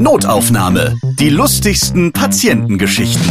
Notaufnahme. 0.00 0.96
Die 1.18 1.28
lustigsten 1.28 2.12
Patientengeschichten. 2.12 3.28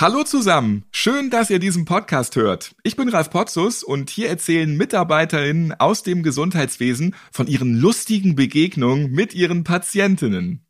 Hallo 0.00 0.22
zusammen, 0.22 0.84
schön, 0.92 1.30
dass 1.30 1.50
ihr 1.50 1.58
diesen 1.58 1.84
Podcast 1.84 2.36
hört. 2.36 2.76
Ich 2.84 2.94
bin 2.94 3.08
Ralf 3.08 3.30
Potzus 3.30 3.82
und 3.82 4.08
hier 4.08 4.28
erzählen 4.28 4.76
Mitarbeiterinnen 4.76 5.74
aus 5.80 6.04
dem 6.04 6.22
Gesundheitswesen 6.22 7.16
von 7.32 7.48
ihren 7.48 7.74
lustigen 7.74 8.36
Begegnungen 8.36 9.10
mit 9.10 9.34
ihren 9.34 9.64
Patientinnen. 9.64 10.64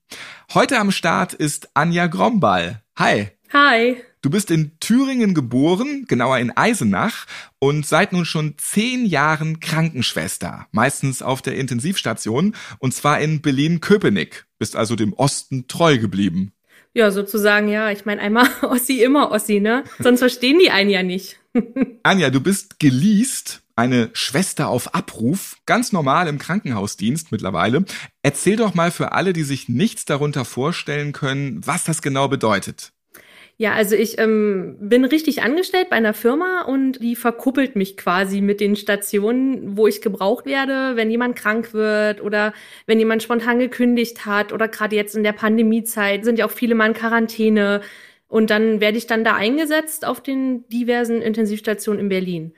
Heute 0.55 0.79
am 0.79 0.91
Start 0.91 1.35
ist 1.35 1.69
Anja 1.75 2.07
Gromball. 2.07 2.83
Hi. 2.97 3.29
Hi. 3.53 4.03
Du 4.23 4.31
bist 4.31 4.53
in 4.53 4.79
Thüringen 4.79 5.35
geboren, 5.35 6.05
genauer 6.07 6.39
in 6.39 6.57
Eisenach, 6.57 7.27
und 7.59 7.85
seit 7.85 8.13
nun 8.13 8.25
schon 8.25 8.55
zehn 8.57 9.05
Jahren 9.05 9.59
Krankenschwester, 9.59 10.69
meistens 10.71 11.23
auf 11.23 11.43
der 11.43 11.57
Intensivstation, 11.57 12.55
und 12.79 12.95
zwar 12.95 13.21
in 13.21 13.43
Berlin-Köpenick. 13.43 14.47
Bist 14.61 14.77
also 14.77 14.95
dem 14.95 15.13
Osten 15.13 15.67
treu 15.67 15.99
geblieben. 15.99 16.53
Ja, 16.95 17.11
sozusagen, 17.11 17.67
ja. 17.67 17.91
Ich 17.91 18.05
meine, 18.05 18.21
einmal 18.21 18.47
Ossi, 18.63 19.03
immer 19.03 19.33
Ossi, 19.33 19.59
ne? 19.59 19.83
Sonst 19.99 20.21
verstehen 20.21 20.61
die 20.61 20.71
einen 20.71 20.91
ja 20.91 21.03
nicht. 21.03 21.41
Anja, 22.05 22.31
du 22.31 22.41
bist 22.41 22.79
geleast, 22.79 23.63
eine 23.75 24.11
Schwester 24.13 24.69
auf 24.69 24.95
Abruf, 24.95 25.57
ganz 25.67 25.91
normal 25.91 26.29
im 26.29 26.39
Krankenhausdienst 26.39 27.33
mittlerweile. 27.33 27.85
Erzähl 28.23 28.55
doch 28.55 28.75
mal 28.75 28.93
für 28.93 29.11
alle, 29.11 29.33
die 29.33 29.43
sich 29.43 29.69
nichts 29.69 30.05
darunter 30.05 30.45
vorstellen 30.45 31.13
können, 31.13 31.67
was 31.67 31.83
das 31.83 32.03
genau 32.03 32.29
bedeutet. 32.29 32.93
Ja, 33.59 33.75
also 33.75 33.95
ich 33.95 34.19
ähm, 34.19 34.77
bin 34.81 35.05
richtig 35.05 35.43
angestellt 35.43 35.89
bei 35.91 35.97
einer 35.97 36.15
Firma 36.15 36.63
und 36.63 37.01
die 37.01 37.15
verkuppelt 37.15 37.77
mich 37.77 37.97
quasi 37.97 38.41
mit 38.41 38.61
den 38.61 38.75
Stationen, 38.75 39.77
wo 39.77 39.87
ich 39.87 40.01
gebraucht 40.01 40.47
werde, 40.47 40.97
wenn 40.97 41.11
jemand 41.11 41.37
krank 41.37 41.73
wird 41.73 42.21
oder 42.23 42.55
wenn 42.87 42.99
jemand 42.99 43.23
spontan 43.23 43.59
gekündigt 43.61 44.27
hat 44.27 44.53
oder 44.53 44.67
gerade 44.69 44.97
jetzt 44.97 45.15
in 45.15 45.23
der 45.23 45.33
Pandemiezeit 45.33 46.25
sind 46.25 46.39
ja 46.39 46.47
auch 46.47 46.51
viele 46.51 46.75
mal 46.75 46.89
in 46.89 46.95
Quarantäne 46.95 47.83
und 48.27 48.51
dann 48.51 48.81
werde 48.81 48.99
ich 48.99 49.07
dann 49.07 49.23
da 49.25 49.35
eingesetzt 49.37 50.07
auf 50.07 50.23
den 50.23 50.67
diversen 50.69 51.23
Intensivstationen 51.23 52.01
in 52.01 52.09
Berlin. 52.09 52.55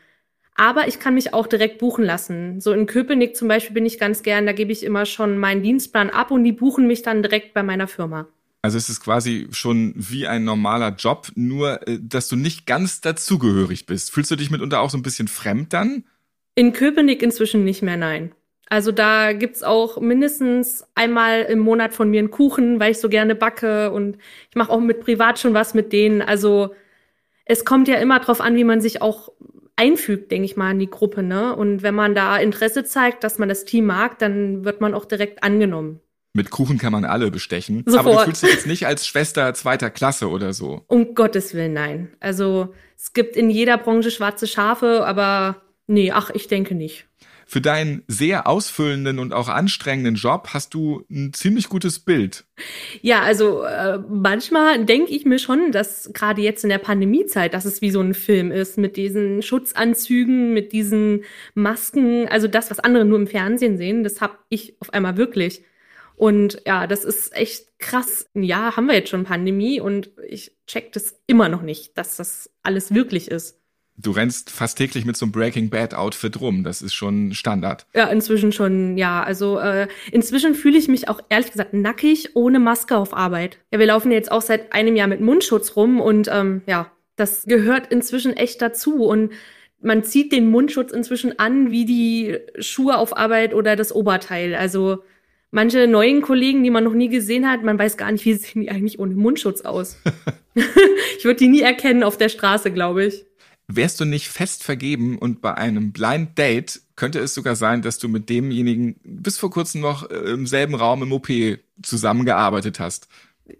Aber 0.57 0.89
ich 0.89 1.01
kann 1.01 1.15
mich 1.15 1.35
auch 1.35 1.47
direkt 1.49 1.79
buchen 1.79 2.05
lassen. 2.05 2.61
So 2.61 2.73
in 2.73 2.87
Köpenick 2.87 3.37
zum 3.37 3.49
Beispiel 3.49 3.75
bin 3.75 3.87
ich 3.87 3.99
ganz 3.99 4.23
gern, 4.23 4.47
da 4.47 4.53
gebe 4.53 4.73
ich 4.73 4.85
immer 4.85 5.07
schon 5.07 5.39
meinen 5.39 5.63
Dienstplan 5.63 6.11
ab 6.11 6.31
und 6.31 6.45
die 6.45 6.53
buchen 6.53 6.87
mich 6.87 7.03
dann 7.03 7.23
direkt 7.23 7.55
bei 7.55 7.63
meiner 7.63 7.89
Firma. 7.89 8.29
Also 8.65 8.79
es 8.79 8.89
ist 8.89 9.03
quasi 9.03 9.47
schon 9.51 9.93
wie 9.95 10.27
ein 10.27 10.45
normaler 10.45 10.95
Job, 10.97 11.27
nur 11.35 11.87
äh, 11.87 11.99
dass 12.01 12.29
du 12.29 12.37
nicht 12.37 12.65
ganz 12.65 13.03
dazugehörig 13.03 13.85
bist. 13.85 14.11
Fühlst 14.11 14.31
du 14.31 14.37
dich 14.37 14.51
mitunter 14.51 14.81
auch 14.81 14.89
so 14.89 14.97
ein 14.97 15.03
bisschen 15.03 15.29
fremd 15.29 15.75
dann? 15.75 16.05
In 16.55 16.73
Köpenick 16.73 17.23
inzwischen 17.23 17.63
nicht 17.65 17.83
mehr, 17.83 17.99
nein. 17.99 18.33
Also 18.71 18.91
da 18.91 19.35
gibt's 19.35 19.63
auch 19.63 20.01
mindestens 20.01 20.87
einmal 20.95 21.43
im 21.43 21.59
Monat 21.59 21.93
von 21.93 22.09
mir 22.09 22.21
einen 22.21 22.31
Kuchen, 22.31 22.81
weil 22.81 22.93
ich 22.93 23.01
so 23.01 23.11
gerne 23.11 23.35
backe 23.35 23.91
und 23.91 24.17
ich 24.49 24.57
mache 24.57 24.73
auch 24.73 24.81
mit 24.81 25.01
privat 25.01 25.39
schon 25.39 25.53
was 25.53 25.75
mit 25.75 25.93
denen. 25.93 26.23
Also 26.23 26.75
es 27.45 27.67
kommt 27.67 27.87
ja 27.87 27.97
immer 27.97 28.19
drauf 28.19 28.41
an, 28.41 28.57
wie 28.57 28.65
man 28.65 28.81
sich 28.81 29.03
auch 29.03 29.31
einfügt, 29.77 30.31
denke 30.31 30.47
ich 30.47 30.57
mal, 30.57 30.71
in 30.71 30.79
die 30.79 30.89
Gruppe. 30.89 31.23
Ne? 31.23 31.55
Und 31.55 31.83
wenn 31.83 31.95
man 31.95 32.15
da 32.15 32.39
Interesse 32.39 32.83
zeigt, 32.83 33.25
dass 33.25 33.37
man 33.37 33.51
das 33.51 33.67
Team 33.67 33.85
mag, 33.85 34.19
dann 34.21 34.65
wird 34.65 34.81
man 34.81 34.95
auch 34.95 35.05
direkt 35.05 35.43
angenommen. 35.43 36.01
Mit 36.37 36.51
Kuchen 36.51 36.79
kann 36.79 36.93
man 36.93 37.05
alle 37.05 37.31
bestechen. 37.31 37.85
Sofort. 37.87 38.07
Aber 38.07 38.17
du 38.17 38.25
fühlst 38.25 38.43
dich 38.43 38.51
jetzt 38.51 38.67
nicht 38.67 38.87
als 38.87 39.07
Schwester 39.07 39.55
zweiter 39.55 39.89
Klasse 39.89 40.29
oder 40.29 40.53
so. 40.53 40.83
Um 40.89 41.15
Gottes 41.15 41.55
Willen, 41.55 41.73
nein. 41.73 42.09
Also 42.19 42.75
es 42.97 43.13
gibt 43.13 43.37
in 43.37 43.51
jeder 43.51 43.79
Branche 43.79 44.11
schwarze 44.11 44.49
Schafe, 44.49 45.07
aber 45.07 45.63
nee, 45.87 46.11
ach, 46.11 46.31
ich 46.35 46.49
denke 46.49 46.75
nicht. 46.75 47.07
Für 47.47 47.61
deinen 47.61 48.03
sehr 48.09 48.49
ausfüllenden 48.49 49.21
und 49.21 49.33
auch 49.33 49.49
anstrengenden 49.49 50.17
Job 50.17 50.49
hast 50.53 50.75
du 50.75 51.05
ein 51.09 51.33
ziemlich 51.35 51.69
gutes 51.69 52.01
Bild. 52.01 52.47
Ja, 53.01 53.21
also 53.21 53.63
äh, 53.63 53.99
manchmal 54.09 54.85
denke 54.85 55.13
ich 55.13 55.25
mir 55.27 55.39
schon, 55.39 55.71
dass 55.71 56.11
gerade 56.15 56.43
jetzt 56.43 56.65
in 56.65 56.71
der 56.71 56.79
Pandemiezeit, 56.79 57.55
dass 57.55 57.65
es 57.65 57.81
wie 57.81 57.91
so 57.91 58.01
ein 58.01 58.15
Film 58.15 58.51
ist 58.51 58.79
mit 58.79 58.97
diesen 58.97 59.43
Schutzanzügen, 59.43 60.53
mit 60.53 60.73
diesen 60.73 61.23
Masken, 61.55 62.27
also 62.29 62.49
das, 62.49 62.71
was 62.71 62.81
andere 62.81 63.05
nur 63.05 63.19
im 63.19 63.27
Fernsehen 63.27 63.77
sehen, 63.77 64.03
das 64.03 64.21
habe 64.21 64.39
ich 64.49 64.77
auf 64.81 64.93
einmal 64.93 65.17
wirklich. 65.17 65.63
Und 66.17 66.63
ja, 66.67 66.87
das 66.87 67.05
ist 67.05 67.35
echt 67.35 67.79
krass. 67.79 68.27
Ein 68.35 68.45
Jahr 68.45 68.77
haben 68.77 68.87
wir 68.87 68.95
jetzt 68.95 69.11
schon 69.11 69.25
Pandemie 69.25 69.81
und 69.81 70.11
ich 70.29 70.53
check 70.67 70.93
das 70.93 71.19
immer 71.27 71.49
noch 71.49 71.63
nicht, 71.63 71.99
dass 71.99 72.17
das 72.17 72.51
alles 72.63 72.95
wirklich 72.95 73.31
ist. 73.31 73.59
Du 73.97 74.11
rennst 74.11 74.51
fast 74.51 74.79
täglich 74.79 75.05
mit 75.05 75.17
so 75.17 75.25
einem 75.25 75.33
Breaking 75.33 75.71
Bad 75.71 75.95
Outfit 75.95 76.41
rum. 76.41 76.65
Das 76.65 76.83
ist 76.83 76.95
schon 76.95 77.33
Standard. 77.33 77.87
Ja, 77.95 78.07
inzwischen 78.07 78.51
schon, 78.51 78.99
ja. 78.99 79.23
Also 79.23 79.59
äh, 79.59 79.87
inzwischen 80.11 80.57
fühle 80.57 80.79
ich 80.79 80.89
mich 80.89 81.09
auch 81.09 81.21
ehrlich 81.29 81.53
gesagt 81.53 81.75
nackig 81.75 82.35
ohne 82.35 82.59
Maske 82.59 82.97
auf 82.97 83.15
Arbeit. 83.15 83.59
Ja, 83.71 83.79
wir 83.79 83.87
laufen 83.87 84.11
jetzt 84.11 84.33
auch 84.33 84.43
seit 84.43 84.73
einem 84.73 84.97
Jahr 84.97 85.07
mit 85.07 85.21
Mundschutz 85.21 85.77
rum 85.77 86.01
und 86.01 86.29
ähm, 86.33 86.63
ja, 86.67 86.91
das 87.15 87.45
gehört 87.45 87.93
inzwischen 87.93 88.37
echt 88.37 88.61
dazu. 88.63 89.05
Und 89.05 89.33
man 89.81 90.03
zieht 90.03 90.33
den 90.33 90.51
Mundschutz 90.51 90.91
inzwischen 90.91 91.39
an 91.39 91.71
wie 91.71 91.85
die 91.85 92.39
Schuhe 92.59 92.99
auf 92.99 93.17
Arbeit 93.17 93.55
oder 93.55 93.77
das 93.77 93.95
Oberteil. 93.95 94.57
Also 94.57 95.05
manche 95.55 95.87
neuen 95.87 96.21
Kollegen, 96.21 96.63
die 96.63 96.71
man 96.71 96.85
noch 96.85 96.93
nie 96.93 97.09
gesehen 97.09 97.49
hat, 97.49 97.63
man 97.63 97.79
weiß 97.79 97.97
gar 97.97 98.13
nicht, 98.13 98.25
wie 98.25 98.35
sehen 98.35 98.63
die 98.63 98.71
eigentlich 98.71 98.99
ohne 98.99 99.15
Mundschutz 99.15 99.63
aus. 99.63 99.97
ich 100.55 101.25
würde 101.25 101.39
die 101.39 101.49
nie 101.49 101.63
erkennen 101.63 102.03
auf 102.03 102.19
der 102.19 102.29
Straße, 102.29 102.71
glaube 102.71 103.07
ich. 103.07 103.25
Wärst 103.67 103.99
du 103.99 104.05
nicht 104.05 104.29
fest 104.29 104.63
vergeben 104.63 105.17
und 105.17 105.41
bei 105.41 105.55
einem 105.55 105.93
Blind 105.93 106.39
Date 106.39 106.83
könnte 106.97 107.19
es 107.21 107.33
sogar 107.33 107.57
sein, 107.57 107.81
dass 107.81 107.99
du 107.99 108.09
mit 108.09 108.29
demjenigen 108.29 108.97
bis 109.03 109.39
vor 109.39 109.51
kurzem 109.51 109.81
noch 109.81 110.11
äh, 110.11 110.15
im 110.15 110.47
selben 110.47 110.75
Raum 110.75 111.03
im 111.03 111.13
OP 111.13 111.29
zusammengearbeitet 111.83 112.79
hast. 112.79 113.09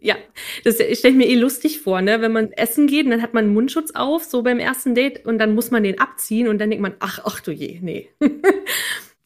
Ja, 0.01 0.17
das 0.65 0.77
stelle 0.77 0.95
ich 1.11 1.15
mir 1.15 1.29
eh 1.29 1.35
lustig 1.35 1.81
vor, 1.81 2.01
ne? 2.01 2.21
Wenn 2.23 2.33
man 2.33 2.53
essen 2.53 2.87
geht, 2.87 3.11
dann 3.11 3.21
hat 3.21 3.35
man 3.35 3.45
einen 3.45 3.55
Mundschutz 3.55 3.91
auf, 3.95 4.25
so 4.25 4.43
beim 4.43 4.59
ersten 4.59 4.95
Date, 4.95 5.27
und 5.27 5.39
dann 5.39 5.55
muss 5.55 5.71
man 5.71 5.83
den 5.83 6.01
abziehen 6.01 6.49
und 6.49 6.59
dann 6.59 6.71
denkt 6.71 6.83
man, 6.83 6.95
ach, 7.01 7.21
ach 7.25 7.41
du 7.41 7.51
je, 7.51 7.81
nee. 7.83 8.09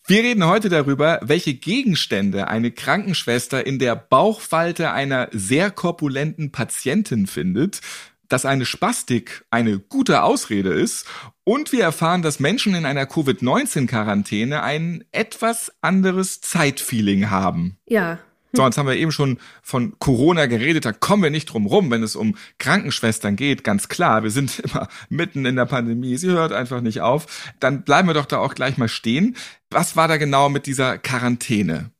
Wir 0.08 0.22
reden 0.22 0.46
heute 0.46 0.70
darüber, 0.70 1.20
welche 1.22 1.52
Gegenstände 1.52 2.48
eine 2.48 2.70
Krankenschwester 2.70 3.66
in 3.66 3.78
der 3.78 3.94
Bauchfalte 3.94 4.91
einer 4.91 5.28
sehr 5.32 5.70
korpulenten 5.70 6.50
Patientin 6.50 7.26
findet, 7.26 7.82
dass 8.26 8.46
eine 8.46 8.64
Spastik 8.64 9.44
eine 9.50 9.78
gute 9.78 10.22
Ausrede 10.22 10.70
ist 10.70 11.06
und 11.44 11.72
wir 11.72 11.82
erfahren, 11.82 12.22
dass 12.22 12.41
Menschen 12.41 12.74
in 12.74 12.86
einer 12.86 13.04
Covid-19-Quarantäne 13.04 14.62
ein 14.62 15.04
etwas 15.12 15.74
anderes 15.82 16.40
Zeitfeeling 16.40 17.28
haben. 17.28 17.76
Ja, 17.84 18.19
so, 18.53 18.64
jetzt 18.64 18.78
haben 18.78 18.88
wir 18.88 18.97
eben 18.97 19.12
schon 19.12 19.38
von 19.62 19.98
Corona 19.98 20.47
geredet, 20.47 20.84
da 20.84 20.92
kommen 20.92 21.22
wir 21.22 21.31
nicht 21.31 21.47
drum 21.47 21.66
rum, 21.66 21.91
wenn 21.91 22.03
es 22.03 22.16
um 22.16 22.36
Krankenschwestern 22.59 23.36
geht, 23.36 23.62
ganz 23.62 23.88
klar. 23.88 24.22
Wir 24.22 24.31
sind 24.31 24.59
immer 24.64 24.88
mitten 25.09 25.44
in 25.44 25.56
der 25.56 25.66
Pandemie, 25.66 26.16
sie 26.16 26.31
hört 26.31 26.53
einfach 26.53 26.81
nicht 26.81 27.00
auf. 27.00 27.53
Dann 27.60 27.82
bleiben 27.82 28.08
wir 28.08 28.14
doch 28.14 28.26
da 28.26 28.38
auch 28.38 28.54
gleich 28.54 28.78
mal 28.78 28.88
stehen. 28.88 29.37
Was 29.70 29.97
war 29.97 30.08
da 30.08 30.16
genau 30.16 30.48
mit 30.48 30.66
dieser 30.66 30.98
Quarantäne? 30.98 31.91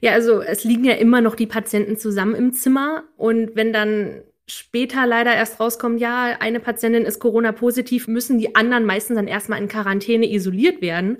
Ja, 0.00 0.12
also 0.12 0.40
es 0.40 0.64
liegen 0.64 0.84
ja 0.84 0.94
immer 0.94 1.20
noch 1.20 1.34
die 1.34 1.46
Patienten 1.46 1.98
zusammen 1.98 2.34
im 2.34 2.52
Zimmer 2.54 3.04
und 3.18 3.54
wenn 3.54 3.72
dann 3.72 4.22
später 4.46 5.06
leider 5.06 5.34
erst 5.34 5.60
rauskommt, 5.60 6.00
ja, 6.00 6.36
eine 6.40 6.58
Patientin 6.58 7.04
ist 7.04 7.20
Corona-positiv, 7.20 8.08
müssen 8.08 8.38
die 8.38 8.56
anderen 8.56 8.84
meistens 8.84 9.16
dann 9.16 9.28
erstmal 9.28 9.60
in 9.60 9.68
Quarantäne 9.68 10.30
isoliert 10.30 10.80
werden. 10.80 11.18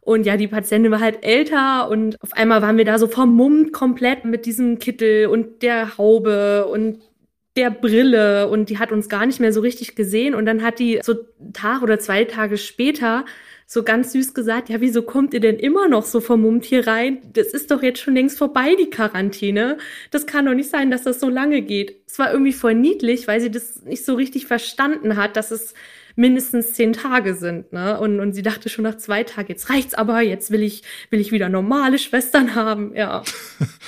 Und 0.00 0.24
ja, 0.26 0.36
die 0.36 0.48
Patientin 0.48 0.90
war 0.90 1.00
halt 1.00 1.24
älter 1.24 1.88
und 1.90 2.20
auf 2.22 2.32
einmal 2.32 2.62
waren 2.62 2.78
wir 2.78 2.84
da 2.84 2.98
so 2.98 3.06
vermummt 3.06 3.72
komplett 3.72 4.24
mit 4.24 4.46
diesem 4.46 4.78
Kittel 4.78 5.26
und 5.26 5.62
der 5.62 5.98
Haube 5.98 6.66
und 6.66 7.00
der 7.56 7.70
Brille 7.70 8.48
und 8.48 8.70
die 8.70 8.78
hat 8.78 8.92
uns 8.92 9.08
gar 9.08 9.26
nicht 9.26 9.40
mehr 9.40 9.52
so 9.52 9.60
richtig 9.60 9.94
gesehen. 9.96 10.34
Und 10.34 10.46
dann 10.46 10.62
hat 10.62 10.78
die 10.78 11.00
so 11.02 11.14
Tag 11.52 11.82
oder 11.82 11.98
zwei 11.98 12.24
Tage 12.24 12.56
später 12.56 13.24
so 13.66 13.84
ganz 13.84 14.12
süß 14.12 14.34
gesagt, 14.34 14.68
ja, 14.68 14.80
wieso 14.80 15.02
kommt 15.02 15.32
ihr 15.32 15.38
denn 15.38 15.56
immer 15.56 15.86
noch 15.86 16.04
so 16.04 16.20
vermummt 16.20 16.64
hier 16.64 16.88
rein? 16.88 17.18
Das 17.34 17.48
ist 17.48 17.70
doch 17.70 17.82
jetzt 17.82 18.00
schon 18.00 18.14
längst 18.14 18.36
vorbei, 18.38 18.74
die 18.74 18.90
Quarantäne. 18.90 19.78
Das 20.10 20.26
kann 20.26 20.46
doch 20.46 20.54
nicht 20.54 20.70
sein, 20.70 20.90
dass 20.90 21.04
das 21.04 21.20
so 21.20 21.28
lange 21.28 21.62
geht. 21.62 22.02
Es 22.06 22.18
war 22.18 22.32
irgendwie 22.32 22.52
voll 22.52 22.74
niedlich, 22.74 23.28
weil 23.28 23.40
sie 23.40 23.50
das 23.50 23.82
nicht 23.82 24.04
so 24.04 24.14
richtig 24.14 24.46
verstanden 24.46 25.16
hat, 25.16 25.36
dass 25.36 25.52
es 25.52 25.74
mindestens 26.20 26.74
zehn 26.74 26.92
Tage 26.92 27.34
sind. 27.34 27.72
Ne? 27.72 27.98
Und, 27.98 28.20
und 28.20 28.34
sie 28.34 28.42
dachte 28.42 28.68
schon 28.68 28.84
nach 28.84 28.98
zwei 28.98 29.24
Tagen, 29.24 29.48
jetzt 29.48 29.70
reicht's 29.70 29.94
aber, 29.94 30.20
jetzt 30.20 30.50
will 30.50 30.62
ich, 30.62 30.82
will 31.08 31.18
ich 31.18 31.32
wieder 31.32 31.48
normale 31.48 31.98
Schwestern 31.98 32.54
haben. 32.54 32.94
Ja. 32.94 33.22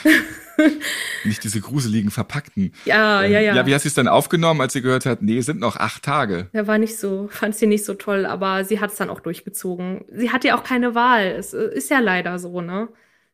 Nicht 1.24 1.44
diese 1.44 1.60
gruseligen 1.60 2.10
Verpackten. 2.10 2.72
Ja, 2.86 3.22
ähm, 3.22 3.32
ja, 3.32 3.40
ja. 3.40 3.54
Ja, 3.54 3.66
wie 3.66 3.74
hast 3.74 3.84
du 3.84 3.88
es 3.88 3.94
dann 3.94 4.08
aufgenommen, 4.08 4.62
als 4.62 4.72
sie 4.72 4.80
gehört 4.80 5.04
hat, 5.04 5.20
nee, 5.20 5.42
sind 5.42 5.60
noch 5.60 5.76
acht 5.76 6.02
Tage? 6.02 6.48
Ja, 6.54 6.66
war 6.66 6.78
nicht 6.78 6.98
so, 6.98 7.28
fand 7.30 7.54
sie 7.54 7.66
nicht 7.66 7.84
so 7.84 7.94
toll, 7.94 8.24
aber 8.24 8.64
sie 8.64 8.80
hat 8.80 8.92
es 8.92 8.96
dann 8.96 9.10
auch 9.10 9.20
durchgezogen. 9.20 10.06
Sie 10.10 10.30
hat 10.30 10.44
ja 10.44 10.58
auch 10.58 10.64
keine 10.64 10.94
Wahl. 10.94 11.34
Es 11.38 11.52
äh, 11.52 11.74
ist 11.74 11.90
ja 11.90 11.98
leider 11.98 12.38
so, 12.38 12.62
ne? 12.62 12.88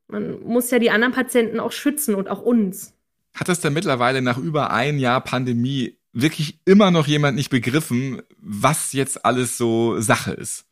Man 0.09 0.41
muss 0.43 0.73
ja 0.73 0.81
die 0.81 0.91
anderen 0.91 1.15
Patienten 1.15 1.61
auch 1.61 1.73
schützen 1.73 2.17
und 2.17 2.29
auch 2.29 2.43
uns. 2.43 2.95
Hat 3.35 3.49
das 3.49 3.61
dann 3.61 3.75
mittlerweile 3.75 4.23
nach 4.23 4.39
über 4.39 4.73
ein 4.73 4.99
Jahr 4.99 5.21
Pandemie 5.21 5.99
wirklich 6.21 6.59
immer 6.65 6.91
noch 6.91 7.07
jemand 7.07 7.37
nicht 7.37 7.51
begriffen, 7.51 8.23
was 8.39 8.93
jetzt 8.93 9.25
alles 9.25 9.57
so 9.57 10.01
Sache 10.01 10.33
ist. 10.33 10.67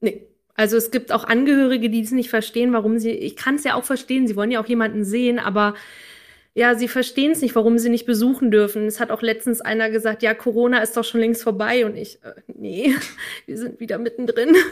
Nee. 0.00 0.26
Also 0.56 0.76
es 0.76 0.92
gibt 0.92 1.10
auch 1.10 1.24
Angehörige, 1.24 1.90
die 1.90 2.00
es 2.00 2.12
nicht 2.12 2.30
verstehen, 2.30 2.72
warum 2.72 2.98
sie, 3.00 3.10
ich 3.10 3.34
kann 3.34 3.56
es 3.56 3.64
ja 3.64 3.74
auch 3.74 3.82
verstehen, 3.82 4.28
sie 4.28 4.36
wollen 4.36 4.52
ja 4.52 4.60
auch 4.60 4.68
jemanden 4.68 5.02
sehen, 5.04 5.40
aber 5.40 5.74
ja, 6.56 6.76
sie 6.76 6.86
verstehen 6.86 7.32
es 7.32 7.42
nicht, 7.42 7.56
warum 7.56 7.78
sie 7.78 7.88
nicht 7.88 8.06
besuchen 8.06 8.52
dürfen. 8.52 8.86
Es 8.86 9.00
hat 9.00 9.10
auch 9.10 9.22
letztens 9.22 9.60
einer 9.60 9.90
gesagt, 9.90 10.22
ja, 10.22 10.34
Corona 10.34 10.78
ist 10.78 10.96
doch 10.96 11.02
schon 11.02 11.20
längst 11.20 11.42
vorbei 11.42 11.84
und 11.84 11.96
ich, 11.96 12.20
äh, 12.22 12.32
nee, 12.46 12.94
wir 13.46 13.58
sind 13.58 13.80
wieder 13.80 13.98
mittendrin. 13.98 14.54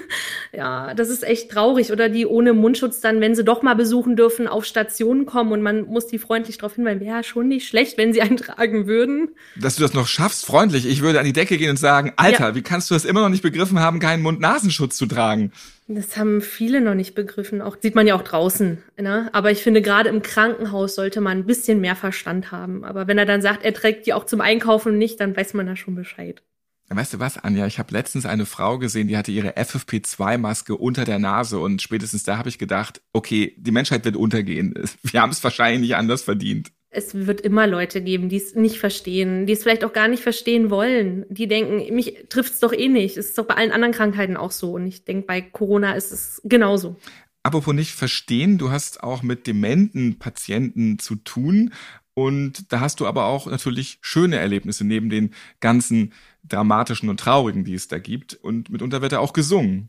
Ja, 0.54 0.92
das 0.92 1.08
ist 1.08 1.24
echt 1.24 1.50
traurig. 1.50 1.92
Oder 1.92 2.10
die 2.10 2.26
ohne 2.26 2.52
Mundschutz 2.52 3.00
dann, 3.00 3.22
wenn 3.22 3.34
sie 3.34 3.42
doch 3.42 3.62
mal 3.62 3.72
besuchen 3.72 4.16
dürfen, 4.16 4.46
auf 4.46 4.66
Stationen 4.66 5.24
kommen 5.24 5.50
und 5.50 5.62
man 5.62 5.86
muss 5.86 6.08
die 6.08 6.18
freundlich 6.18 6.58
darauf 6.58 6.74
hinweisen, 6.74 7.00
wäre 7.00 7.16
ja 7.16 7.22
schon 7.22 7.48
nicht 7.48 7.66
schlecht, 7.66 7.96
wenn 7.96 8.12
sie 8.12 8.20
eintragen 8.20 8.86
würden. 8.86 9.30
Dass 9.58 9.76
du 9.76 9.82
das 9.82 9.94
noch 9.94 10.06
schaffst, 10.06 10.44
freundlich. 10.44 10.84
Ich 10.84 11.00
würde 11.00 11.20
an 11.20 11.24
die 11.24 11.32
Decke 11.32 11.56
gehen 11.56 11.70
und 11.70 11.78
sagen, 11.78 12.12
Alter, 12.16 12.48
ja. 12.48 12.54
wie 12.54 12.60
kannst 12.60 12.90
du 12.90 12.94
das 12.94 13.06
immer 13.06 13.22
noch 13.22 13.30
nicht 13.30 13.42
begriffen 13.42 13.80
haben, 13.80 13.98
keinen 13.98 14.22
Mund-Nasenschutz 14.22 14.98
zu 14.98 15.06
tragen? 15.06 15.52
Das 15.94 16.16
haben 16.16 16.40
viele 16.40 16.80
noch 16.80 16.94
nicht 16.94 17.14
begriffen. 17.14 17.60
Auch 17.60 17.76
sieht 17.80 17.94
man 17.94 18.06
ja 18.06 18.14
auch 18.14 18.22
draußen. 18.22 18.82
Ne? 18.98 19.28
Aber 19.32 19.50
ich 19.50 19.62
finde, 19.62 19.82
gerade 19.82 20.08
im 20.08 20.22
Krankenhaus 20.22 20.94
sollte 20.94 21.20
man 21.20 21.38
ein 21.38 21.46
bisschen 21.46 21.80
mehr 21.80 21.96
Verstand 21.96 22.50
haben. 22.52 22.84
Aber 22.84 23.06
wenn 23.06 23.18
er 23.18 23.26
dann 23.26 23.42
sagt, 23.42 23.64
er 23.64 23.74
trägt 23.74 24.06
die 24.06 24.12
auch 24.12 24.24
zum 24.24 24.40
Einkaufen 24.40 24.96
nicht, 24.98 25.20
dann 25.20 25.36
weiß 25.36 25.54
man 25.54 25.66
da 25.66 25.76
schon 25.76 25.94
Bescheid. 25.94 26.42
Weißt 26.88 27.14
du 27.14 27.20
was, 27.20 27.38
Anja? 27.38 27.66
Ich 27.66 27.78
habe 27.78 27.92
letztens 27.92 28.26
eine 28.26 28.44
Frau 28.44 28.78
gesehen, 28.78 29.08
die 29.08 29.16
hatte 29.16 29.32
ihre 29.32 29.56
FFP2-Maske 29.56 30.76
unter 30.76 31.04
der 31.04 31.18
Nase 31.18 31.58
und 31.58 31.80
spätestens 31.80 32.22
da 32.22 32.36
habe 32.36 32.50
ich 32.50 32.58
gedacht, 32.58 33.00
okay, 33.12 33.54
die 33.56 33.70
Menschheit 33.70 34.04
wird 34.04 34.16
untergehen. 34.16 34.74
Wir 35.02 35.22
haben 35.22 35.30
es 35.30 35.42
wahrscheinlich 35.42 35.80
nicht 35.80 35.96
anders 35.96 36.22
verdient 36.22 36.70
es 36.94 37.26
wird 37.26 37.40
immer 37.40 37.66
Leute 37.66 38.02
geben, 38.02 38.28
die 38.28 38.36
es 38.36 38.54
nicht 38.54 38.78
verstehen, 38.78 39.46
die 39.46 39.54
es 39.54 39.62
vielleicht 39.62 39.82
auch 39.82 39.94
gar 39.94 40.08
nicht 40.08 40.22
verstehen 40.22 40.70
wollen. 40.70 41.24
Die 41.30 41.48
denken, 41.48 41.94
mich 41.94 42.26
trifft 42.28 42.52
es 42.52 42.60
doch 42.60 42.72
eh 42.72 42.88
nicht. 42.88 43.16
Es 43.16 43.30
ist 43.30 43.38
doch 43.38 43.46
bei 43.46 43.54
allen 43.54 43.72
anderen 43.72 43.94
Krankheiten 43.94 44.36
auch 44.36 44.50
so. 44.50 44.72
Und 44.72 44.86
ich 44.86 45.04
denke, 45.04 45.26
bei 45.26 45.40
Corona 45.40 45.94
ist 45.94 46.12
es 46.12 46.42
genauso. 46.44 46.96
Apropos 47.42 47.74
nicht 47.74 47.92
verstehen, 47.92 48.58
du 48.58 48.70
hast 48.70 49.02
auch 49.02 49.22
mit 49.22 49.46
dementen 49.46 50.18
Patienten 50.18 50.98
zu 50.98 51.16
tun. 51.16 51.72
Und 52.14 52.70
da 52.70 52.80
hast 52.80 53.00
du 53.00 53.06
aber 53.06 53.24
auch 53.24 53.46
natürlich 53.46 53.98
schöne 54.02 54.36
Erlebnisse 54.36 54.84
neben 54.84 55.08
den 55.08 55.30
ganzen 55.60 56.12
dramatischen 56.44 57.08
und 57.08 57.18
traurigen, 57.18 57.64
die 57.64 57.74
es 57.74 57.88
da 57.88 57.98
gibt. 57.98 58.34
Und 58.34 58.68
mitunter 58.68 59.00
wird 59.00 59.12
er 59.12 59.20
auch 59.20 59.32
gesungen. 59.32 59.88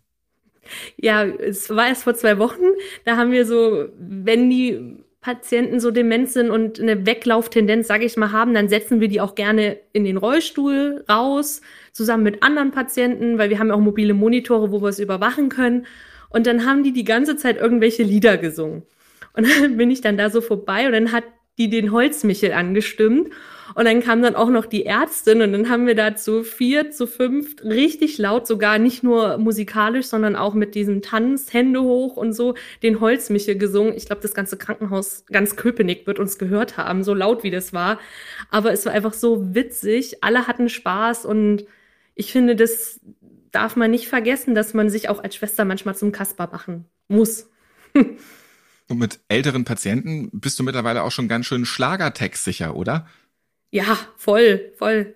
Ja, 0.95 1.25
es 1.25 1.69
war 1.69 1.87
erst 1.87 2.03
vor 2.03 2.15
zwei 2.15 2.37
Wochen. 2.39 2.61
Da 3.03 3.17
haben 3.17 3.31
wir 3.31 3.45
so, 3.45 3.89
wenn 3.99 4.49
die 4.49 5.02
Patienten 5.23 5.79
so 5.79 5.89
dement 5.89 6.29
sind 6.29 6.51
und 6.51 6.81
eine 6.81 7.05
Weglauftendenz, 7.05 7.87
sage 7.87 8.03
ich 8.03 8.17
mal, 8.17 8.33
haben, 8.33 8.53
dann 8.53 8.67
setzen 8.67 8.99
wir 8.99 9.07
die 9.07 9.21
auch 9.21 9.35
gerne 9.35 9.77
in 9.93 10.03
den 10.03 10.17
Rollstuhl 10.17 11.05
raus, 11.09 11.61
zusammen 11.93 12.23
mit 12.23 12.43
anderen 12.43 12.71
Patienten, 12.71 13.37
weil 13.37 13.49
wir 13.49 13.57
haben 13.57 13.71
auch 13.71 13.79
mobile 13.79 14.13
Monitore, 14.13 14.71
wo 14.73 14.81
wir 14.81 14.89
es 14.89 14.99
überwachen 14.99 15.47
können. 15.47 15.85
Und 16.29 16.45
dann 16.45 16.65
haben 16.65 16.83
die 16.83 16.91
die 16.91 17.05
ganze 17.05 17.37
Zeit 17.37 17.57
irgendwelche 17.57 18.03
Lieder 18.03 18.37
gesungen. 18.37 18.83
Und 19.33 19.47
dann 19.61 19.77
bin 19.77 19.89
ich 19.89 20.01
dann 20.01 20.17
da 20.17 20.29
so 20.29 20.41
vorbei 20.41 20.85
und 20.85 20.91
dann 20.91 21.13
hat 21.13 21.23
die 21.57 21.69
den 21.69 21.93
Holzmichel 21.93 22.51
angestimmt. 22.51 23.29
Und 23.75 23.85
dann 23.85 24.01
kam 24.01 24.21
dann 24.21 24.35
auch 24.35 24.49
noch 24.49 24.65
die 24.65 24.85
Ärztin 24.85 25.41
und 25.41 25.51
dann 25.51 25.69
haben 25.69 25.87
wir 25.87 25.95
da 25.95 26.15
zu 26.15 26.43
vier, 26.43 26.91
zu 26.91 27.07
fünf 27.07 27.55
richtig 27.63 28.17
laut, 28.17 28.47
sogar 28.47 28.79
nicht 28.79 29.03
nur 29.03 29.37
musikalisch, 29.37 30.07
sondern 30.07 30.35
auch 30.35 30.53
mit 30.53 30.75
diesem 30.75 31.01
Tanz, 31.01 31.53
Hände 31.53 31.81
hoch 31.81 32.17
und 32.17 32.33
so, 32.33 32.55
den 32.81 32.99
Holzmichel 32.99 33.57
gesungen. 33.57 33.93
Ich 33.95 34.05
glaube, 34.05 34.21
das 34.21 34.33
ganze 34.33 34.57
Krankenhaus, 34.57 35.25
ganz 35.27 35.55
Köpenick 35.55 36.07
wird 36.07 36.19
uns 36.19 36.37
gehört 36.37 36.77
haben, 36.77 37.03
so 37.03 37.13
laut 37.13 37.43
wie 37.43 37.51
das 37.51 37.73
war. 37.73 37.99
Aber 38.49 38.71
es 38.71 38.85
war 38.85 38.93
einfach 38.93 39.13
so 39.13 39.53
witzig. 39.55 40.23
Alle 40.23 40.47
hatten 40.47 40.69
Spaß 40.69 41.25
und 41.25 41.65
ich 42.15 42.31
finde, 42.31 42.55
das 42.55 42.99
darf 43.51 43.75
man 43.75 43.91
nicht 43.91 44.07
vergessen, 44.07 44.55
dass 44.55 44.73
man 44.73 44.89
sich 44.89 45.09
auch 45.09 45.23
als 45.23 45.35
Schwester 45.35 45.65
manchmal 45.65 45.95
zum 45.95 46.11
Kasper 46.11 46.49
machen 46.51 46.85
muss. 47.07 47.49
Und 48.89 48.97
mit 48.99 49.21
älteren 49.29 49.63
Patienten 49.63 50.29
bist 50.33 50.59
du 50.59 50.63
mittlerweile 50.63 51.03
auch 51.03 51.11
schon 51.11 51.27
ganz 51.27 51.45
schön 51.45 51.65
Schlagertext 51.65 52.43
sicher, 52.43 52.75
oder? 52.75 53.07
Ja, 53.73 53.97
voll, 54.17 54.71
voll. 54.77 55.15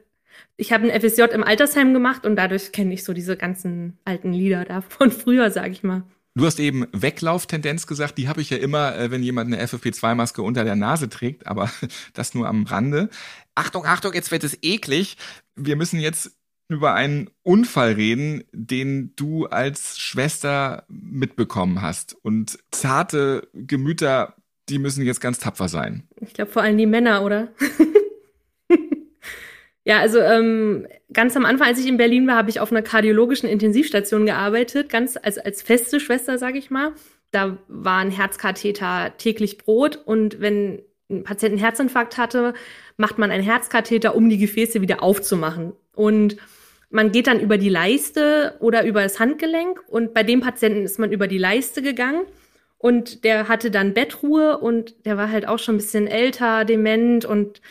Ich 0.56 0.74
habe 0.74 0.92
ein 0.92 1.02
FSJ 1.02 1.22
im 1.32 1.44
Altersheim 1.44 1.94
gemacht 1.94 2.26
und 2.26 2.36
dadurch 2.36 2.72
kenne 2.72 2.92
ich 2.92 3.04
so 3.04 3.14
diese 3.14 3.38
ganzen 3.38 4.00
alten 4.04 4.34
Lieder 4.34 4.66
da 4.66 4.82
von 4.82 5.12
früher, 5.12 5.52
sag 5.52 5.72
ich 5.72 5.84
mal. 5.84 6.02
Du 6.34 6.44
hast 6.44 6.60
eben 6.60 6.88
Weglauftendenz 6.92 7.86
gesagt, 7.86 8.18
die 8.18 8.28
habe 8.28 8.42
ich 8.42 8.50
ja 8.50 8.58
immer, 8.58 8.98
äh, 8.98 9.12
wenn 9.12 9.22
jemand 9.22 9.54
eine 9.54 9.64
FFP2-Maske 9.64 10.42
unter 10.42 10.64
der 10.64 10.76
Nase 10.76 11.08
trägt, 11.08 11.46
aber 11.46 11.70
das 12.14 12.34
nur 12.34 12.48
am 12.48 12.64
Rande. 12.64 13.10
Achtung, 13.54 13.86
Achtung, 13.86 14.14
jetzt 14.14 14.32
wird 14.32 14.44
es 14.44 14.58
eklig. 14.64 15.18
Wir 15.56 15.76
müssen 15.76 16.00
jetzt 16.00 16.32
über 16.68 16.96
einen 16.96 17.30
Unfall 17.44 17.92
reden, 17.92 18.44
den 18.54 19.14
du 19.16 19.46
als 19.46 20.00
Schwester 20.00 20.84
mitbekommen 20.88 21.84
hast. 21.84 22.16
Und 22.24 22.58
zarte 22.72 23.48
Gemüter, 23.54 24.34
die 24.68 24.80
müssen 24.80 25.06
jetzt 25.06 25.22
ganz 25.22 25.38
tapfer 25.38 25.70
sein. 25.70 26.08
Ich 26.22 26.34
glaube 26.34 26.52
vor 26.52 26.64
allem 26.64 26.78
die 26.80 26.88
Männer, 26.88 27.24
oder? 27.24 27.50
Ja, 29.88 30.02
also 30.02 30.20
ähm, 30.20 30.86
ganz 31.14 31.38
am 31.38 31.46
Anfang, 31.46 31.70
als 31.70 31.80
ich 31.80 31.88
in 31.88 31.96
Berlin 31.96 32.28
war, 32.28 32.36
habe 32.36 32.50
ich 32.50 32.60
auf 32.60 32.74
einer 32.74 32.82
kardiologischen 32.82 33.48
Intensivstation 33.48 34.26
gearbeitet, 34.26 34.90
ganz 34.90 35.16
als, 35.16 35.38
als 35.38 35.62
feste 35.62 36.02
Schwester, 36.02 36.38
sage 36.38 36.58
ich 36.58 36.70
mal. 36.70 36.92
Da 37.32 37.58
war 37.70 38.00
ein 38.00 38.12
Herzkatheter 38.12 39.14
täglich 39.18 39.58
Brot 39.58 39.96
und 39.96 40.42
wenn 40.42 40.82
ein 41.10 41.24
Patient 41.24 41.54
einen 41.54 41.62
Herzinfarkt 41.62 42.18
hatte, 42.18 42.54
macht 42.98 43.18
man 43.18 43.32
einen 43.32 43.46
Herzkatheter, 43.46 44.14
um 44.14 44.28
die 44.28 44.38
Gefäße 44.38 44.82
wieder 44.82 45.02
aufzumachen. 45.02 45.72
Und 45.96 46.36
man 46.90 47.14
geht 47.14 47.28
dann 47.28 47.40
über 47.40 47.58
die 47.58 47.70
Leiste 47.70 48.58
oder 48.60 48.84
über 48.84 49.04
das 49.04 49.22
Handgelenk 49.22 49.82
und 49.88 50.14
bei 50.14 50.24
dem 50.24 50.42
Patienten 50.42 50.84
ist 50.84 51.00
man 51.00 51.14
über 51.14 51.28
die 51.28 51.38
Leiste 51.38 51.82
gegangen 51.82 52.24
und 52.78 53.24
der 53.24 53.48
hatte 53.48 53.72
dann 53.72 53.94
Bettruhe 53.94 54.58
und 54.58 55.06
der 55.06 55.16
war 55.16 55.32
halt 55.32 55.48
auch 55.48 55.60
schon 55.60 55.76
ein 55.76 55.80
bisschen 55.80 56.08
älter, 56.08 56.66
dement 56.66 57.24
und 57.24 57.62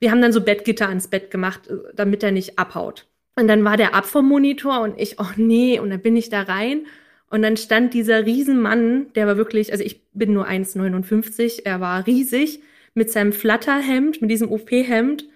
wir 0.00 0.10
haben 0.10 0.22
dann 0.22 0.32
so 0.32 0.40
Bettgitter 0.40 0.88
ans 0.88 1.08
Bett 1.08 1.30
gemacht, 1.30 1.68
äh, 1.68 1.74
damit 1.94 2.22
er 2.22 2.32
nicht 2.32 2.58
abhaut. 2.58 3.06
Und 3.36 3.48
dann 3.48 3.64
war 3.64 3.76
der 3.76 3.94
ab 3.94 4.06
vom 4.06 4.26
Monitor 4.26 4.80
und 4.80 4.98
ich, 4.98 5.20
oh 5.20 5.30
nee, 5.36 5.78
und 5.78 5.90
dann 5.90 6.02
bin 6.02 6.16
ich 6.16 6.28
da 6.28 6.42
rein. 6.42 6.86
Und 7.30 7.42
dann 7.42 7.56
stand 7.56 7.94
dieser 7.94 8.26
Riesenmann, 8.26 9.12
der 9.14 9.26
war 9.26 9.36
wirklich, 9.36 9.70
also 9.70 9.84
ich 9.84 10.00
bin 10.12 10.32
nur 10.32 10.48
1,59, 10.48 11.60
er 11.64 11.80
war 11.80 12.06
riesig, 12.06 12.60
mit 12.94 13.10
seinem 13.10 13.32
Flatterhemd, 13.32 14.20
mit 14.20 14.30
diesem 14.30 14.50
OP-Hemd 14.50 15.26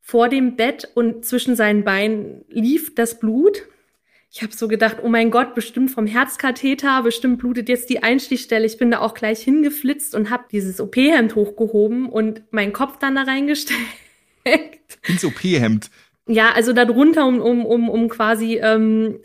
vor 0.00 0.28
dem 0.28 0.56
Bett 0.56 0.90
und 0.94 1.24
zwischen 1.24 1.54
seinen 1.54 1.84
Beinen 1.84 2.44
lief 2.48 2.94
das 2.94 3.20
Blut 3.20 3.68
ich 4.30 4.42
habe 4.42 4.52
so 4.54 4.68
gedacht, 4.68 4.98
oh 5.02 5.08
mein 5.08 5.30
Gott, 5.30 5.54
bestimmt 5.54 5.90
vom 5.90 6.06
Herzkatheter, 6.06 7.02
bestimmt 7.02 7.38
blutet 7.38 7.68
jetzt 7.68 7.88
die 7.88 8.02
Einstichstelle. 8.02 8.66
Ich 8.66 8.76
bin 8.76 8.90
da 8.90 9.00
auch 9.00 9.14
gleich 9.14 9.40
hingeflitzt 9.40 10.14
und 10.14 10.28
habe 10.30 10.44
dieses 10.52 10.80
OP-Hemd 10.80 11.34
hochgehoben 11.34 12.08
und 12.08 12.42
meinen 12.50 12.72
Kopf 12.72 12.98
dann 12.98 13.14
da 13.14 13.22
reingesteckt. 13.22 13.78
Ins 15.08 15.24
OP-Hemd? 15.24 15.90
Ja, 16.26 16.52
also 16.52 16.74
darunter, 16.74 17.26
um, 17.26 17.40
um, 17.40 17.64
um, 17.64 17.88
um 17.88 18.08
quasi 18.10 18.58
ähm, 18.62 19.20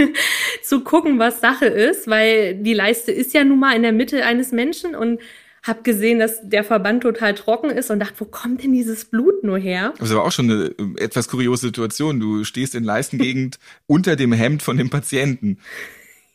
zu 0.62 0.82
gucken, 0.82 1.20
was 1.20 1.40
Sache 1.40 1.66
ist, 1.66 2.08
weil 2.08 2.56
die 2.56 2.74
Leiste 2.74 3.12
ist 3.12 3.32
ja 3.34 3.44
nun 3.44 3.60
mal 3.60 3.76
in 3.76 3.82
der 3.82 3.92
Mitte 3.92 4.24
eines 4.24 4.50
Menschen 4.50 4.96
und 4.96 5.20
habe 5.68 5.82
gesehen, 5.82 6.18
dass 6.18 6.40
der 6.42 6.64
Verband 6.64 7.02
total 7.02 7.34
trocken 7.34 7.70
ist 7.70 7.90
und 7.90 8.00
dachte, 8.00 8.14
wo 8.18 8.24
kommt 8.24 8.62
denn 8.62 8.72
dieses 8.72 9.04
Blut 9.04 9.44
nur 9.44 9.58
her? 9.58 9.94
Das 9.98 10.12
war 10.14 10.24
auch 10.24 10.32
schon 10.32 10.50
eine 10.50 10.64
äh, 10.64 11.04
etwas 11.04 11.28
kuriose 11.28 11.66
Situation. 11.66 12.20
Du 12.20 12.44
stehst 12.44 12.74
in 12.74 12.84
Leistengegend 12.84 13.58
unter 13.86 14.16
dem 14.16 14.32
Hemd 14.32 14.62
von 14.62 14.76
dem 14.76 14.90
Patienten. 14.90 15.58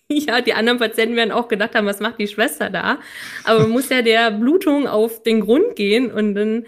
Ja, 0.10 0.42
die 0.42 0.54
anderen 0.54 0.78
Patienten 0.78 1.16
werden 1.16 1.32
auch 1.32 1.48
gedacht 1.48 1.74
haben, 1.74 1.88
was 1.88 2.02
macht 2.02 2.20
die 2.20 2.28
Schwester 2.28 2.70
da? 2.70 3.00
Aber 3.46 3.62
man 3.62 3.72
muss 3.72 3.90
ja 3.90 4.02
der 4.02 4.32
Blutung 4.32 4.86
auf 4.86 5.24
den 5.24 5.40
Grund 5.40 5.76
gehen 5.76 6.12
und 6.12 6.36
dann, 6.36 6.66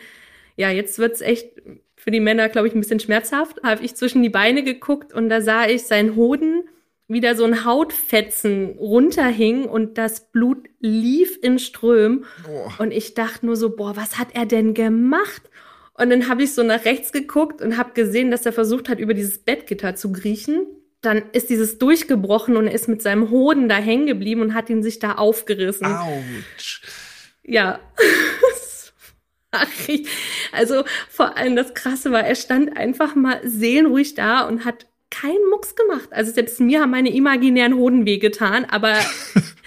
ja, 0.55 0.71
jetzt 0.71 0.97
wird's 0.97 1.21
echt 1.21 1.49
für 1.95 2.11
die 2.11 2.21
Männer, 2.21 2.49
glaube 2.49 2.69
ich, 2.69 2.73
ein 2.73 2.79
bisschen 2.79 3.01
schmerzhaft. 3.01 3.61
Habe 3.61 3.83
ich 3.83 3.95
zwischen 3.95 4.23
die 4.23 4.29
Beine 4.29 4.63
geguckt 4.63 5.13
und 5.13 5.29
da 5.29 5.41
sah 5.41 5.67
ich 5.67 5.83
seinen 5.83 6.15
Hoden 6.15 6.63
wieder 7.07 7.35
so 7.35 7.43
ein 7.43 7.65
Hautfetzen 7.65 8.77
runterhing 8.79 9.65
und 9.65 9.97
das 9.97 10.31
Blut 10.31 10.67
lief 10.79 11.37
in 11.41 11.59
Strömen. 11.59 12.25
Oh. 12.49 12.71
Und 12.79 12.91
ich 12.91 13.13
dachte 13.13 13.45
nur 13.45 13.55
so, 13.55 13.75
boah, 13.75 13.95
was 13.95 14.17
hat 14.17 14.29
er 14.33 14.45
denn 14.45 14.73
gemacht? 14.73 15.43
Und 15.93 16.09
dann 16.09 16.27
habe 16.27 16.43
ich 16.43 16.53
so 16.53 16.63
nach 16.63 16.83
rechts 16.83 17.11
geguckt 17.11 17.61
und 17.61 17.77
habe 17.77 17.93
gesehen, 17.93 18.31
dass 18.31 18.45
er 18.45 18.53
versucht 18.53 18.89
hat, 18.89 18.99
über 18.99 19.13
dieses 19.13 19.37
Bettgitter 19.37 19.95
zu 19.95 20.11
kriechen. 20.11 20.65
Dann 21.01 21.23
ist 21.31 21.49
dieses 21.49 21.77
durchgebrochen 21.77 22.57
und 22.57 22.67
er 22.67 22.73
ist 22.73 22.89
mit 22.89 23.01
seinem 23.01 23.29
Hoden 23.29 23.69
da 23.69 23.75
hängen 23.75 24.07
geblieben 24.07 24.41
und 24.41 24.53
hat 24.55 24.69
ihn 24.69 24.83
sich 24.83 24.99
da 24.99 25.13
aufgerissen. 25.13 25.85
Autsch. 25.85 26.81
Ja. 27.43 27.79
also 30.51 30.83
vor 31.09 31.37
allem 31.37 31.55
das 31.55 31.73
Krasse 31.75 32.11
war, 32.11 32.25
er 32.25 32.35
stand 32.35 32.75
einfach 32.75 33.15
mal 33.15 33.39
seelenruhig 33.43 34.15
da 34.15 34.41
und 34.41 34.65
hat 34.65 34.87
keinen 35.21 35.49
Mucks 35.49 35.75
gemacht. 35.75 36.09
Also 36.11 36.31
selbst 36.31 36.59
mir 36.59 36.81
haben 36.81 36.91
meine 36.91 37.13
imaginären 37.13 37.75
Hoden 37.75 38.05
wehgetan, 38.05 38.65
aber, 38.65 38.97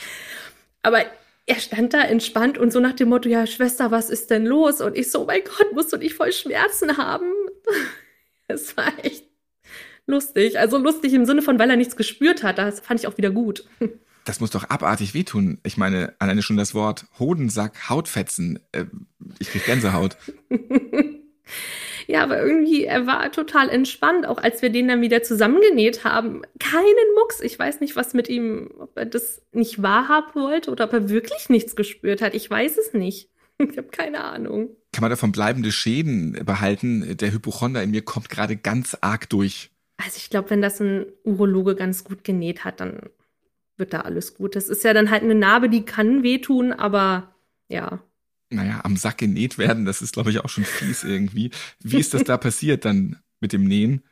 aber 0.82 1.04
er 1.46 1.60
stand 1.60 1.94
da 1.94 2.02
entspannt 2.02 2.58
und 2.58 2.72
so 2.72 2.80
nach 2.80 2.92
dem 2.92 3.08
Motto, 3.08 3.28
ja, 3.28 3.46
Schwester, 3.46 3.90
was 3.90 4.10
ist 4.10 4.30
denn 4.30 4.44
los? 4.44 4.80
Und 4.80 4.96
ich 4.96 5.10
so, 5.10 5.22
oh 5.22 5.26
mein 5.26 5.40
Gott, 5.44 5.72
musst 5.72 5.92
du 5.92 5.96
nicht 5.96 6.14
voll 6.14 6.32
Schmerzen 6.32 6.96
haben? 6.96 7.32
Es 8.50 8.78
war 8.78 9.04
echt 9.04 9.26
lustig. 10.06 10.58
Also 10.58 10.78
lustig 10.78 11.12
im 11.12 11.26
Sinne 11.26 11.42
von, 11.42 11.58
weil 11.58 11.68
er 11.68 11.76
nichts 11.76 11.96
gespürt 11.96 12.42
hat. 12.42 12.56
Das 12.56 12.80
fand 12.80 12.98
ich 12.98 13.06
auch 13.06 13.18
wieder 13.18 13.30
gut. 13.30 13.64
Das 14.24 14.40
muss 14.40 14.50
doch 14.50 14.68
abartig 14.68 15.14
wehtun. 15.14 15.58
Ich 15.64 15.78
meine, 15.78 16.14
alleine 16.18 16.42
schon 16.42 16.58
das 16.58 16.74
Wort 16.74 17.06
Hodensack, 17.18 17.88
Hautfetzen. 17.88 18.58
Äh, 18.72 18.84
ich 19.38 19.48
krieg 19.48 19.64
Gänsehaut. 19.64 20.18
Ja, 22.10 22.22
aber 22.22 22.40
irgendwie, 22.40 22.84
er 22.84 23.06
war 23.06 23.30
total 23.30 23.68
entspannt, 23.68 24.26
auch 24.26 24.38
als 24.38 24.62
wir 24.62 24.70
den 24.70 24.88
dann 24.88 25.02
wieder 25.02 25.22
zusammengenäht 25.22 26.04
haben. 26.04 26.40
Keinen 26.58 27.14
Mucks. 27.14 27.40
Ich 27.42 27.58
weiß 27.58 27.80
nicht, 27.80 27.96
was 27.96 28.14
mit 28.14 28.30
ihm, 28.30 28.70
ob 28.78 28.96
er 28.96 29.04
das 29.04 29.42
nicht 29.52 29.82
wahrhaben 29.82 30.34
wollte 30.40 30.70
oder 30.70 30.84
ob 30.84 30.94
er 30.94 31.10
wirklich 31.10 31.50
nichts 31.50 31.76
gespürt 31.76 32.22
hat. 32.22 32.34
Ich 32.34 32.50
weiß 32.50 32.78
es 32.78 32.94
nicht. 32.94 33.30
Ich 33.60 33.76
habe 33.76 33.88
keine 33.88 34.22
Ahnung. 34.22 34.68
Kann 34.92 35.02
man 35.02 35.10
davon 35.10 35.32
bleibende 35.32 35.72
Schäden 35.72 36.44
behalten? 36.46 37.16
Der 37.16 37.32
Hypochonder 37.32 37.82
in 37.82 37.90
mir 37.90 38.02
kommt 38.02 38.28
gerade 38.28 38.56
ganz 38.56 38.96
arg 39.00 39.28
durch. 39.30 39.72
Also 39.96 40.16
ich 40.16 40.30
glaube, 40.30 40.50
wenn 40.50 40.62
das 40.62 40.80
ein 40.80 41.06
Urologe 41.24 41.74
ganz 41.74 42.04
gut 42.04 42.22
genäht 42.22 42.64
hat, 42.64 42.78
dann 42.78 43.10
wird 43.76 43.92
da 43.92 44.02
alles 44.02 44.34
gut. 44.34 44.54
Das 44.54 44.68
ist 44.68 44.84
ja 44.84 44.94
dann 44.94 45.10
halt 45.10 45.24
eine 45.24 45.34
Narbe, 45.34 45.68
die 45.68 45.84
kann 45.84 46.22
wehtun, 46.22 46.72
aber 46.72 47.34
ja. 47.66 47.98
Naja, 48.50 48.80
am 48.84 48.96
Sack 48.96 49.18
genäht 49.18 49.58
werden, 49.58 49.84
das 49.84 50.00
ist, 50.00 50.14
glaube 50.14 50.30
ich, 50.30 50.40
auch 50.40 50.48
schon 50.48 50.64
fies 50.64 51.04
irgendwie. 51.04 51.50
Wie 51.80 51.98
ist 51.98 52.14
das 52.14 52.24
da 52.24 52.36
passiert 52.38 52.84
dann 52.84 53.16
mit 53.40 53.52
dem 53.52 53.64
Nähen? 53.64 54.02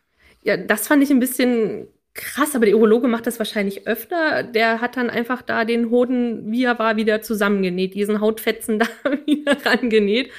Ja, 0.43 0.57
das 0.57 0.87
fand 0.87 1.03
ich 1.03 1.11
ein 1.11 1.21
bisschen 1.21 1.89
krass, 2.15 2.55
aber 2.55 2.67
der 2.67 2.77
Urologe 2.77 3.09
macht 3.09 3.27
das 3.27 3.39
wahrscheinlich 3.39 3.87
öfter. 3.87 4.43
Der 4.43 4.81
hat 4.81 4.97
dann 4.97 5.11
einfach 5.11 5.43
da 5.43 5.65
den 5.65 5.91
Hoden, 5.91 6.51
wie 6.51 6.65
er 6.65 6.79
war, 6.79 6.97
wieder 6.97 7.23
zusammengenäht, 7.23 7.95
diesen 7.95 8.21
Hautfetzen 8.21 8.79
da 8.79 8.87
wieder 9.27 9.57
rangenäht. 9.65 10.31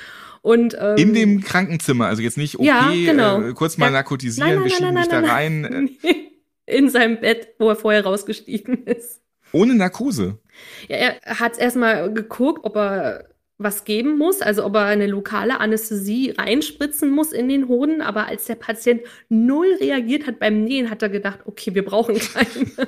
Und, 0.41 0.77
ähm, 0.79 0.97
in 0.97 1.13
dem 1.13 1.41
Krankenzimmer, 1.41 2.05
also 2.05 2.21
jetzt 2.21 2.37
nicht 2.37 2.55
okay, 2.55 2.67
ja, 2.67 2.91
genau. 2.91 3.41
äh, 3.41 3.53
kurz 3.53 3.77
mal 3.77 3.87
ja. 3.87 3.93
narkotisieren, 3.93 4.49
nein, 4.49 4.59
nein, 4.59 4.69
wir 4.69 4.75
schieben 4.75 4.95
dich 4.95 5.07
da 5.07 5.19
rein. 5.19 5.89
in 6.65 6.89
seinem 6.89 7.19
Bett, 7.19 7.55
wo 7.59 7.69
er 7.69 7.75
vorher 7.75 8.03
rausgestiegen 8.03 8.85
ist. 8.85 9.21
Ohne 9.51 9.75
Narkose? 9.75 10.39
Ja, 10.87 10.97
er 10.97 11.39
hat 11.39 11.57
erstmal 11.57 12.13
geguckt, 12.13 12.63
ob 12.63 12.75
er 12.75 13.29
was 13.57 13.85
geben 13.85 14.17
muss, 14.17 14.41
also 14.41 14.65
ob 14.65 14.75
er 14.75 14.85
eine 14.85 15.07
lokale 15.07 15.59
Anästhesie 15.59 16.31
reinspritzen 16.37 17.09
muss 17.09 17.31
in 17.31 17.49
den 17.49 17.67
Hoden. 17.67 18.01
Aber 18.01 18.27
als 18.27 18.45
der 18.45 18.55
Patient 18.55 19.01
null 19.29 19.77
reagiert 19.79 20.27
hat 20.27 20.39
beim 20.39 20.63
Nähen, 20.63 20.89
hat 20.89 21.01
er 21.01 21.09
gedacht, 21.09 21.39
okay, 21.45 21.73
wir 21.73 21.85
brauchen 21.85 22.17
keinen. 22.17 22.71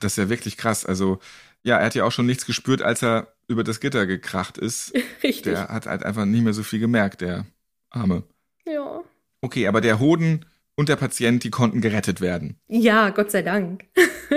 Das 0.00 0.12
ist 0.12 0.18
ja 0.18 0.28
wirklich 0.28 0.58
krass. 0.58 0.84
Also 0.84 1.18
ja, 1.62 1.78
er 1.78 1.86
hat 1.86 1.94
ja 1.94 2.04
auch 2.04 2.12
schon 2.12 2.26
nichts 2.26 2.44
gespürt, 2.44 2.82
als 2.82 3.02
er 3.02 3.34
über 3.48 3.64
das 3.64 3.80
Gitter 3.80 4.06
gekracht 4.06 4.58
ist. 4.58 4.92
Richtig. 5.22 5.54
Der 5.54 5.68
hat 5.68 5.86
halt 5.86 6.02
einfach 6.02 6.26
nicht 6.26 6.42
mehr 6.42 6.52
so 6.52 6.62
viel 6.62 6.80
gemerkt, 6.80 7.20
der 7.20 7.46
Arme. 7.90 8.24
Ja. 8.66 9.02
Okay, 9.40 9.66
aber 9.66 9.80
der 9.80 9.98
Hoden 9.98 10.44
und 10.76 10.88
der 10.88 10.96
Patient, 10.96 11.42
die 11.44 11.50
konnten 11.50 11.80
gerettet 11.80 12.20
werden. 12.20 12.56
Ja, 12.68 13.10
Gott 13.10 13.30
sei 13.30 13.42
Dank. 13.42 13.84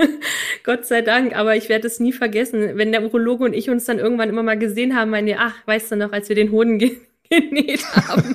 Gott 0.64 0.86
sei 0.86 1.02
Dank, 1.02 1.34
aber 1.34 1.56
ich 1.56 1.68
werde 1.68 1.86
es 1.86 2.00
nie 2.00 2.12
vergessen. 2.12 2.76
Wenn 2.76 2.92
der 2.92 3.02
Urologe 3.02 3.44
und 3.44 3.54
ich 3.54 3.70
uns 3.70 3.84
dann 3.84 3.98
irgendwann 3.98 4.28
immer 4.28 4.42
mal 4.42 4.58
gesehen 4.58 4.94
haben, 4.94 5.10
meine, 5.10 5.38
ach, 5.38 5.54
weißt 5.66 5.92
du 5.92 5.96
noch, 5.96 6.12
als 6.12 6.28
wir 6.28 6.36
den 6.36 6.50
Hoden 6.50 6.78
ge 6.78 6.96
genäht 7.30 7.84
haben. 7.94 8.34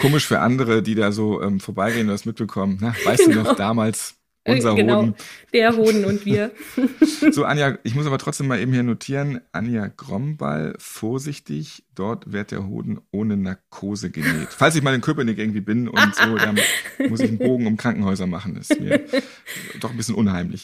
Komisch 0.00 0.26
für 0.26 0.40
andere, 0.40 0.82
die 0.82 0.94
da 0.94 1.12
so 1.12 1.42
ähm, 1.42 1.60
vorbeigehen 1.60 2.06
und 2.06 2.12
das 2.12 2.24
mitbekommen. 2.24 2.78
Na, 2.80 2.94
weißt 3.04 3.26
genau. 3.26 3.42
du 3.42 3.48
noch, 3.48 3.56
damals 3.56 4.16
unser 4.46 4.74
genau, 4.74 5.02
Hoden. 5.02 5.14
Der 5.52 5.76
Hoden 5.76 6.04
und 6.04 6.26
wir. 6.26 6.52
so, 7.30 7.44
Anja, 7.44 7.78
ich 7.82 7.94
muss 7.94 8.06
aber 8.06 8.18
trotzdem 8.18 8.46
mal 8.46 8.60
eben 8.60 8.72
hier 8.72 8.82
notieren. 8.82 9.40
Anja 9.52 9.86
Gromball, 9.88 10.74
vorsichtig, 10.78 11.84
dort 11.94 12.32
wird 12.32 12.50
der 12.50 12.66
Hoden 12.66 13.00
ohne 13.10 13.36
Narkose 13.36 14.10
genäht. 14.10 14.48
Falls 14.50 14.76
ich 14.76 14.82
mal 14.82 14.94
in 14.94 15.00
Köpenick 15.00 15.38
irgendwie 15.38 15.60
bin 15.60 15.88
und 15.88 16.14
so, 16.14 16.36
dann 16.36 16.58
muss 17.08 17.20
ich 17.20 17.28
einen 17.28 17.38
Bogen 17.38 17.66
um 17.66 17.76
Krankenhäuser 17.76 18.26
machen. 18.26 18.54
Das 18.54 18.70
ist 18.70 18.80
mir 18.80 19.00
doch 19.80 19.90
ein 19.90 19.96
bisschen 19.96 20.14
unheimlich. 20.14 20.62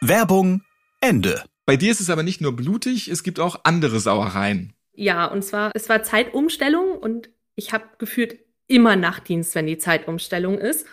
Werbung 0.00 0.62
Ende. 1.02 1.44
Bei 1.66 1.76
dir 1.76 1.90
ist 1.90 2.00
es 2.00 2.08
aber 2.08 2.22
nicht 2.22 2.40
nur 2.40 2.56
blutig, 2.56 3.08
es 3.08 3.22
gibt 3.22 3.38
auch 3.38 3.60
andere 3.64 4.00
Sauereien. 4.00 4.72
Ja, 4.94 5.26
und 5.26 5.44
zwar, 5.44 5.70
es 5.74 5.90
war 5.90 6.02
Zeitumstellung 6.02 6.96
und 6.96 7.28
ich 7.56 7.74
habe 7.74 7.84
gefühlt 7.98 8.38
immer 8.68 8.96
Nachtdienst, 8.96 9.54
wenn 9.54 9.66
die 9.66 9.76
Zeitumstellung 9.76 10.56
ist. 10.56 10.86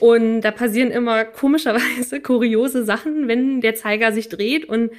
Und 0.00 0.42
da 0.42 0.50
passieren 0.50 0.90
immer 0.90 1.24
komischerweise 1.24 2.20
kuriose 2.22 2.84
Sachen, 2.84 3.28
wenn 3.28 3.60
der 3.60 3.74
Zeiger 3.74 4.12
sich 4.12 4.28
dreht 4.28 4.64
und 4.64 4.90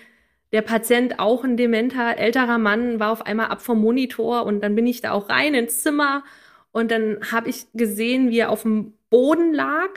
der 0.52 0.62
Patient, 0.62 1.20
auch 1.20 1.44
ein 1.44 1.58
dementer 1.58 2.18
älterer 2.18 2.58
Mann, 2.58 3.00
war 3.00 3.12
auf 3.12 3.26
einmal 3.26 3.48
ab 3.48 3.62
vom 3.62 3.82
Monitor 3.82 4.46
und 4.46 4.62
dann 4.62 4.76
bin 4.76 4.88
ich 4.88 5.02
da 5.02 5.12
auch 5.12 5.30
rein 5.30 5.54
ins 5.54 5.84
Zimmer 5.84 6.24
und 6.72 6.92
dann 6.92 7.20
habe 7.32 7.50
ich 7.50 7.68
gesehen, 7.74 8.32
wie 8.32 8.40
er 8.40 8.50
auf 8.50 8.64
dem 8.64 8.94
Boden 9.10 9.54
lag 9.54 9.90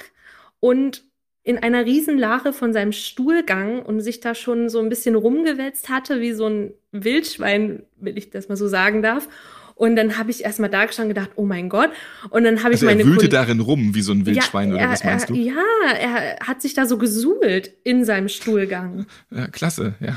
und 0.60 1.04
in 1.44 1.58
einer 1.58 1.84
Riesenlache 1.84 2.52
von 2.52 2.72
seinem 2.72 2.92
Stuhlgang 2.92 3.82
und 3.82 4.00
sich 4.00 4.20
da 4.20 4.34
schon 4.34 4.68
so 4.68 4.78
ein 4.78 4.88
bisschen 4.88 5.14
rumgewälzt 5.14 5.88
hatte, 5.88 6.20
wie 6.20 6.32
so 6.32 6.46
ein 6.46 6.74
Wildschwein, 6.92 7.82
wenn 7.96 8.16
ich 8.16 8.30
das 8.30 8.48
mal 8.48 8.56
so 8.56 8.68
sagen 8.68 9.02
darf. 9.02 9.28
Und 9.74 9.96
dann 9.96 10.18
habe 10.18 10.30
ich 10.30 10.44
erstmal 10.44 10.70
da 10.70 10.84
gestanden 10.84 11.10
und 11.10 11.14
gedacht, 11.14 11.36
oh 11.36 11.44
mein 11.44 11.68
Gott. 11.68 11.90
Und 12.30 12.44
dann 12.44 12.58
habe 12.58 12.72
also 12.72 12.86
ich 12.86 12.90
meine. 12.90 13.02
Er 13.02 13.06
wühlte 13.06 13.28
darin 13.28 13.60
rum 13.60 13.94
wie 13.94 14.02
so 14.02 14.12
ein 14.12 14.26
Wildschwein 14.26 14.70
ja, 14.70 14.76
oder 14.76 14.90
was 14.90 15.04
meinst 15.04 15.30
du? 15.30 15.34
Ja, 15.34 15.62
er 15.98 16.38
hat 16.46 16.62
sich 16.62 16.74
da 16.74 16.86
so 16.86 16.98
gesuhlt 16.98 17.72
in 17.84 18.04
seinem 18.04 18.28
Stuhlgang. 18.28 19.06
Ja, 19.30 19.48
klasse, 19.48 19.94
ja. 20.00 20.16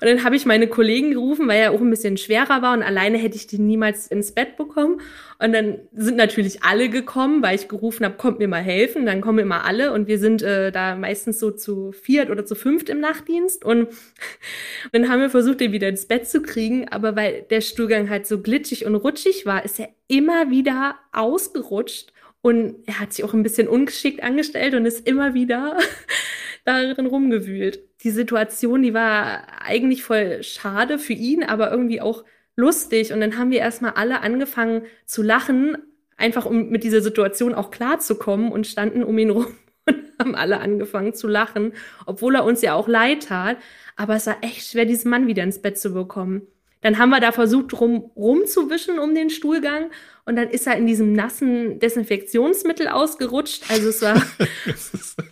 Und 0.00 0.08
dann 0.08 0.24
habe 0.24 0.36
ich 0.36 0.44
meine 0.44 0.66
Kollegen 0.66 1.12
gerufen, 1.12 1.48
weil 1.48 1.60
er 1.60 1.72
auch 1.72 1.80
ein 1.80 1.90
bisschen 1.90 2.16
schwerer 2.16 2.62
war 2.62 2.74
und 2.74 2.82
alleine 2.82 3.18
hätte 3.18 3.36
ich 3.36 3.46
den 3.46 3.66
niemals 3.66 4.06
ins 4.08 4.32
Bett 4.32 4.56
bekommen. 4.56 5.00
Und 5.38 5.52
dann 5.52 5.78
sind 5.94 6.16
natürlich 6.16 6.62
alle 6.62 6.88
gekommen, 6.88 7.42
weil 7.42 7.56
ich 7.56 7.68
gerufen 7.68 8.04
habe, 8.04 8.16
kommt 8.16 8.38
mir 8.38 8.48
mal 8.48 8.62
helfen. 8.62 9.06
Dann 9.06 9.20
kommen 9.20 9.38
immer 9.38 9.64
alle 9.64 9.92
und 9.92 10.06
wir 10.08 10.18
sind 10.18 10.42
äh, 10.42 10.72
da 10.72 10.96
meistens 10.96 11.38
so 11.38 11.50
zu 11.50 11.92
viert 11.92 12.30
oder 12.30 12.44
zu 12.44 12.54
fünft 12.54 12.88
im 12.88 13.00
Nachtdienst. 13.00 13.64
Und, 13.64 13.86
und 13.86 13.88
dann 14.92 15.08
haben 15.08 15.20
wir 15.20 15.30
versucht, 15.30 15.60
den 15.60 15.72
wieder 15.72 15.88
ins 15.88 16.06
Bett 16.06 16.28
zu 16.28 16.42
kriegen. 16.42 16.88
Aber 16.88 17.16
weil 17.16 17.42
der 17.42 17.60
Stuhlgang 17.60 18.10
halt 18.10 18.26
so 18.26 18.40
glitschig 18.40 18.86
und 18.86 18.94
rutschig 18.94 19.46
war, 19.46 19.64
ist 19.64 19.78
er 19.78 19.88
immer 20.08 20.50
wieder 20.50 20.96
ausgerutscht. 21.12 22.12
Und 22.42 22.76
er 22.86 23.00
hat 23.00 23.12
sich 23.12 23.24
auch 23.24 23.34
ein 23.34 23.42
bisschen 23.42 23.68
ungeschickt 23.68 24.22
angestellt 24.22 24.74
und 24.74 24.86
ist 24.86 25.06
immer 25.06 25.34
wieder 25.34 25.78
darin 26.64 27.06
rumgewühlt. 27.06 27.80
Die 28.02 28.10
Situation, 28.10 28.82
die 28.82 28.94
war 28.94 29.42
eigentlich 29.62 30.02
voll 30.02 30.42
schade 30.42 30.98
für 30.98 31.12
ihn, 31.12 31.42
aber 31.42 31.70
irgendwie 31.70 32.00
auch 32.00 32.24
lustig. 32.54 33.12
Und 33.12 33.20
dann 33.20 33.38
haben 33.38 33.50
wir 33.50 33.58
erstmal 33.58 33.92
alle 33.92 34.20
angefangen 34.20 34.82
zu 35.06 35.22
lachen, 35.22 35.76
einfach 36.16 36.46
um 36.46 36.68
mit 36.68 36.84
dieser 36.84 37.00
Situation 37.00 37.54
auch 37.54 37.70
klarzukommen 37.70 38.50
und 38.52 38.66
standen 38.66 39.02
um 39.02 39.16
ihn 39.18 39.30
rum 39.36 39.46
und 39.86 39.96
haben 40.18 40.34
alle 40.34 40.60
angefangen 40.60 41.14
zu 41.14 41.28
lachen, 41.28 41.72
obwohl 42.06 42.34
er 42.34 42.44
uns 42.44 42.62
ja 42.62 42.74
auch 42.74 42.88
leid 42.88 43.28
tat. 43.28 43.56
Aber 43.96 44.16
es 44.16 44.26
war 44.26 44.38
echt 44.42 44.68
schwer, 44.68 44.84
diesen 44.84 45.10
Mann 45.10 45.26
wieder 45.26 45.42
ins 45.42 45.62
Bett 45.62 45.78
zu 45.78 45.92
bekommen. 45.92 46.42
Dann 46.82 46.98
haben 46.98 47.10
wir 47.10 47.20
da 47.20 47.32
versucht, 47.32 47.80
rum, 47.80 48.10
rumzuwischen 48.14 48.98
um 48.98 49.14
den 49.14 49.30
Stuhlgang 49.30 49.90
und 50.24 50.36
dann 50.36 50.50
ist 50.50 50.66
er 50.66 50.76
in 50.76 50.86
diesem 50.86 51.12
nassen 51.14 51.78
Desinfektionsmittel 51.80 52.88
ausgerutscht. 52.88 53.64
Also 53.70 53.88
es 53.88 54.02
war. 54.02 54.22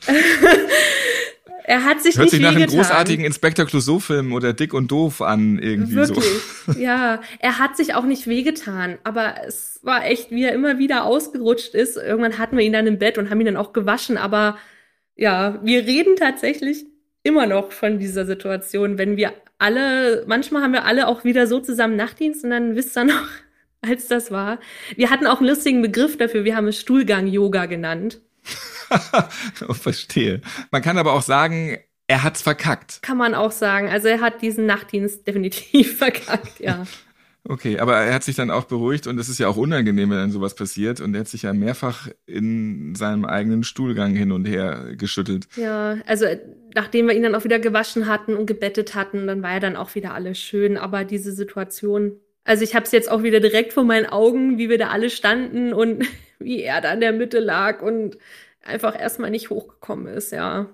er 1.66 1.82
hat 1.82 2.02
sich 2.02 2.16
Hört 2.16 2.26
nicht 2.26 2.32
sich 2.32 2.40
nach 2.42 2.54
einem 2.54 2.66
großartigen 2.66 3.24
Inspektor 3.24 3.64
Clouseau-Film 3.64 4.34
oder 4.34 4.52
Dick 4.52 4.74
und 4.74 4.90
Doof 4.90 5.22
an, 5.22 5.58
irgendwie 5.58 5.94
Wirklich, 5.94 6.24
so. 6.66 6.72
ja. 6.78 7.22
Er 7.38 7.58
hat 7.58 7.78
sich 7.78 7.94
auch 7.94 8.04
nicht 8.04 8.26
wehgetan, 8.26 8.98
aber 9.02 9.36
es 9.46 9.80
war 9.82 10.04
echt, 10.04 10.30
wie 10.30 10.44
er 10.44 10.52
immer 10.52 10.78
wieder 10.78 11.04
ausgerutscht 11.04 11.74
ist. 11.74 11.96
Irgendwann 11.96 12.38
hatten 12.38 12.58
wir 12.58 12.64
ihn 12.64 12.74
dann 12.74 12.86
im 12.86 12.98
Bett 12.98 13.16
und 13.16 13.30
haben 13.30 13.40
ihn 13.40 13.46
dann 13.46 13.56
auch 13.56 13.72
gewaschen, 13.72 14.18
aber 14.18 14.58
ja, 15.16 15.58
wir 15.62 15.86
reden 15.86 16.16
tatsächlich 16.16 16.84
immer 17.22 17.46
noch 17.46 17.72
von 17.72 17.98
dieser 17.98 18.26
Situation, 18.26 18.98
wenn 18.98 19.16
wir 19.16 19.32
alle, 19.58 20.24
manchmal 20.26 20.62
haben 20.62 20.74
wir 20.74 20.84
alle 20.84 21.08
auch 21.08 21.24
wieder 21.24 21.46
so 21.46 21.60
zusammen 21.60 21.96
Nachtdienst 21.96 22.44
und 22.44 22.50
dann 22.50 22.76
wisst 22.76 22.94
ihr 22.98 23.04
noch, 23.04 23.26
als 23.80 24.08
das 24.08 24.30
war. 24.30 24.60
Wir 24.96 25.08
hatten 25.08 25.26
auch 25.26 25.38
einen 25.38 25.48
lustigen 25.48 25.80
Begriff 25.80 26.18
dafür, 26.18 26.44
wir 26.44 26.56
haben 26.56 26.68
es 26.68 26.78
Stuhlgang-Yoga 26.78 27.64
genannt. 27.66 28.20
oh, 29.68 29.74
verstehe. 29.74 30.40
Man 30.70 30.82
kann 30.82 30.98
aber 30.98 31.12
auch 31.12 31.22
sagen, 31.22 31.78
er 32.06 32.22
hat's 32.22 32.42
verkackt. 32.42 33.00
Kann 33.02 33.16
man 33.16 33.34
auch 33.34 33.52
sagen. 33.52 33.88
Also 33.88 34.08
er 34.08 34.20
hat 34.20 34.42
diesen 34.42 34.66
Nachtdienst 34.66 35.26
definitiv 35.26 35.98
verkackt, 35.98 36.60
ja. 36.60 36.84
Okay, 37.46 37.78
aber 37.78 37.96
er 37.96 38.14
hat 38.14 38.24
sich 38.24 38.36
dann 38.36 38.50
auch 38.50 38.64
beruhigt 38.64 39.06
und 39.06 39.18
es 39.18 39.28
ist 39.28 39.38
ja 39.38 39.48
auch 39.48 39.58
unangenehm, 39.58 40.08
wenn 40.08 40.16
dann 40.16 40.30
sowas 40.30 40.54
passiert. 40.54 41.00
Und 41.00 41.14
er 41.14 41.20
hat 41.20 41.28
sich 41.28 41.42
ja 41.42 41.52
mehrfach 41.52 42.08
in 42.24 42.94
seinem 42.94 43.26
eigenen 43.26 43.64
Stuhlgang 43.64 44.14
hin 44.14 44.32
und 44.32 44.46
her 44.46 44.94
geschüttelt. 44.96 45.46
Ja, 45.56 45.98
also 46.06 46.24
nachdem 46.74 47.06
wir 47.06 47.14
ihn 47.14 47.22
dann 47.22 47.34
auch 47.34 47.44
wieder 47.44 47.58
gewaschen 47.58 48.06
hatten 48.06 48.34
und 48.34 48.46
gebettet 48.46 48.94
hatten, 48.94 49.26
dann 49.26 49.42
war 49.42 49.52
ja 49.52 49.60
dann 49.60 49.76
auch 49.76 49.94
wieder 49.94 50.14
alles 50.14 50.38
schön. 50.38 50.78
Aber 50.78 51.04
diese 51.04 51.32
Situation, 51.32 52.12
also 52.44 52.64
ich 52.64 52.74
habe 52.74 52.86
es 52.86 52.92
jetzt 52.92 53.10
auch 53.10 53.22
wieder 53.22 53.40
direkt 53.40 53.74
vor 53.74 53.84
meinen 53.84 54.06
Augen, 54.06 54.56
wie 54.56 54.70
wir 54.70 54.78
da 54.78 54.88
alle 54.88 55.10
standen 55.10 55.74
und 55.74 56.06
wie 56.38 56.62
er 56.62 56.80
da 56.80 56.92
in 56.92 57.00
der 57.00 57.12
Mitte 57.12 57.40
lag 57.40 57.82
und 57.82 58.18
einfach 58.62 58.98
erstmal 58.98 59.30
nicht 59.30 59.50
hochgekommen 59.50 60.06
ist, 60.06 60.32
ja. 60.32 60.68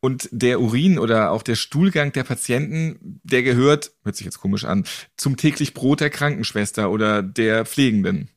Und 0.00 0.28
der 0.32 0.60
Urin 0.60 0.98
oder 0.98 1.30
auch 1.30 1.42
der 1.42 1.54
Stuhlgang 1.54 2.12
der 2.12 2.24
Patienten, 2.24 3.20
der 3.22 3.42
gehört, 3.42 3.92
hört 4.02 4.16
sich 4.16 4.26
jetzt 4.26 4.38
komisch 4.38 4.64
an, 4.64 4.84
zum 5.16 5.38
täglich 5.38 5.72
Brot 5.72 6.00
der 6.00 6.10
Krankenschwester 6.10 6.90
oder 6.90 7.22
der 7.22 7.64
Pflegenden. 7.64 8.28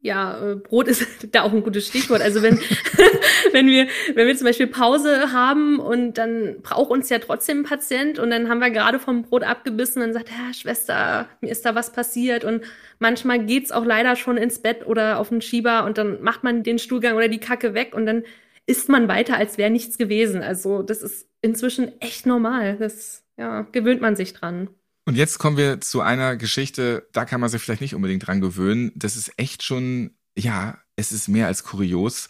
Ja, 0.00 0.52
äh, 0.52 0.54
Brot 0.54 0.86
ist 0.86 1.06
da 1.32 1.42
auch 1.42 1.52
ein 1.52 1.62
gutes 1.62 1.88
Stichwort. 1.88 2.22
Also 2.22 2.42
wenn, 2.42 2.58
wenn 3.52 3.66
wir, 3.66 3.88
wenn 4.14 4.26
wir 4.26 4.36
zum 4.36 4.46
Beispiel 4.46 4.68
Pause 4.68 5.32
haben 5.32 5.80
und 5.80 6.18
dann 6.18 6.62
braucht 6.62 6.90
uns 6.90 7.08
ja 7.08 7.18
trotzdem 7.18 7.60
ein 7.60 7.64
Patient 7.64 8.18
und 8.18 8.30
dann 8.30 8.48
haben 8.48 8.60
wir 8.60 8.70
gerade 8.70 8.98
vom 8.98 9.22
Brot 9.22 9.42
abgebissen 9.42 10.02
und 10.02 10.12
sagt, 10.12 10.30
ja, 10.30 10.54
Schwester, 10.54 11.28
mir 11.40 11.50
ist 11.50 11.64
da 11.64 11.74
was 11.74 11.92
passiert 11.92 12.44
und 12.44 12.62
manchmal 13.00 13.44
geht's 13.44 13.72
auch 13.72 13.84
leider 13.84 14.14
schon 14.14 14.36
ins 14.36 14.60
Bett 14.60 14.86
oder 14.86 15.18
auf 15.18 15.30
den 15.30 15.42
Schieber 15.42 15.84
und 15.84 15.98
dann 15.98 16.22
macht 16.22 16.44
man 16.44 16.62
den 16.62 16.78
Stuhlgang 16.78 17.16
oder 17.16 17.28
die 17.28 17.40
Kacke 17.40 17.74
weg 17.74 17.94
und 17.94 18.06
dann 18.06 18.22
isst 18.66 18.88
man 18.88 19.08
weiter, 19.08 19.36
als 19.36 19.58
wäre 19.58 19.70
nichts 19.70 19.98
gewesen. 19.98 20.42
Also 20.42 20.82
das 20.82 21.02
ist 21.02 21.28
inzwischen 21.42 22.00
echt 22.00 22.26
normal. 22.26 22.76
Das 22.78 23.24
ja, 23.36 23.62
gewöhnt 23.62 24.00
man 24.00 24.14
sich 24.14 24.34
dran. 24.34 24.68
Und 25.08 25.16
jetzt 25.16 25.38
kommen 25.38 25.56
wir 25.56 25.80
zu 25.80 26.02
einer 26.02 26.36
Geschichte, 26.36 27.08
da 27.14 27.24
kann 27.24 27.40
man 27.40 27.48
sich 27.48 27.62
vielleicht 27.62 27.80
nicht 27.80 27.94
unbedingt 27.94 28.26
dran 28.26 28.42
gewöhnen. 28.42 28.92
Das 28.94 29.16
ist 29.16 29.32
echt 29.38 29.62
schon, 29.62 30.10
ja, 30.36 30.76
es 30.96 31.12
ist 31.12 31.28
mehr 31.28 31.46
als 31.46 31.64
kurios. 31.64 32.28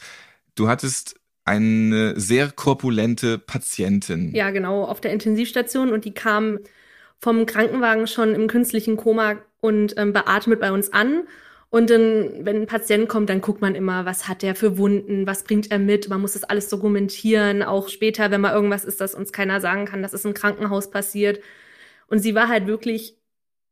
Du 0.55 0.69
hattest 0.69 1.17
eine 1.45 2.15
sehr 2.21 2.53
korpulente 2.53 3.37
Patientin. 3.37 4.33
Ja, 4.33 4.51
genau, 4.51 4.85
auf 4.85 5.01
der 5.01 5.13
Intensivstation 5.13 5.93
und 5.93 6.05
die 6.05 6.15
kam 6.15 6.61
vom 7.19 7.47
Krankenwagen 7.47 8.07
schon 8.07 8.37
im 8.37 8.47
künstlichen 8.47 8.97
Koma 8.97 9.39
und 9.61 9.99
ähm, 9.99 10.13
beatmet 10.13 10.61
bei 10.61 10.71
uns 10.71 10.93
an. 10.93 11.25
Und 11.71 11.91
dann, 11.91 12.47
wenn 12.47 12.61
ein 12.61 12.67
Patient 12.69 13.09
kommt, 13.09 13.29
dann 13.29 13.41
guckt 13.41 13.61
man 13.61 13.75
immer, 13.75 14.05
was 14.05 14.29
hat 14.29 14.43
der 14.43 14.55
für 14.55 14.79
Wunden, 14.79 15.27
was 15.27 15.43
bringt 15.43 15.73
er 15.73 15.81
mit. 15.81 16.09
Man 16.09 16.21
muss 16.21 16.35
das 16.35 16.45
alles 16.45 16.69
dokumentieren, 16.69 17.65
auch 17.65 17.89
später, 17.89 18.31
wenn 18.31 18.41
mal 18.41 18.55
irgendwas 18.55 18.85
ist, 18.85 19.01
das 19.01 19.17
uns 19.17 19.33
keiner 19.33 19.61
sagen 19.61 19.85
kann, 19.85 20.01
dass 20.01 20.13
es 20.13 20.25
im 20.25 20.33
Krankenhaus 20.33 20.93
passiert. 20.93 21.41
Und 22.09 22.19
sie 22.19 22.35
war 22.35 22.49
halt 22.49 22.67
wirklich 22.67 23.19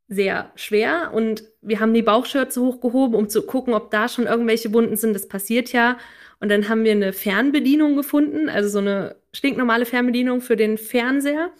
sehr 0.08 0.52
schwer 0.54 1.10
und 1.12 1.44
wir 1.62 1.80
haben 1.80 1.92
die 1.92 2.02
Bauchschürze 2.02 2.60
hochgehoben, 2.60 3.16
um 3.16 3.28
zu 3.28 3.42
gucken, 3.42 3.74
ob 3.74 3.90
da 3.90 4.08
schon 4.08 4.26
irgendwelche 4.26 4.72
Wunden 4.72 4.96
sind. 4.96 5.14
Das 5.14 5.26
passiert 5.28 5.72
ja. 5.72 5.98
Und 6.38 6.48
dann 6.50 6.68
haben 6.68 6.84
wir 6.84 6.92
eine 6.92 7.12
Fernbedienung 7.12 7.96
gefunden, 7.96 8.48
also 8.48 8.68
so 8.68 8.78
eine 8.78 9.16
stinknormale 9.32 9.86
Fernbedienung 9.86 10.40
für 10.40 10.56
den 10.56 10.78
Fernseher. 10.78 11.50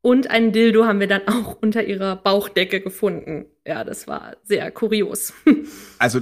Und 0.00 0.30
ein 0.30 0.52
Dildo 0.52 0.86
haben 0.86 1.00
wir 1.00 1.08
dann 1.08 1.22
auch 1.26 1.58
unter 1.60 1.84
ihrer 1.84 2.16
Bauchdecke 2.16 2.80
gefunden. 2.80 3.46
Ja, 3.66 3.84
das 3.84 4.06
war 4.06 4.36
sehr 4.44 4.70
kurios. 4.70 5.32
Also 6.00 6.20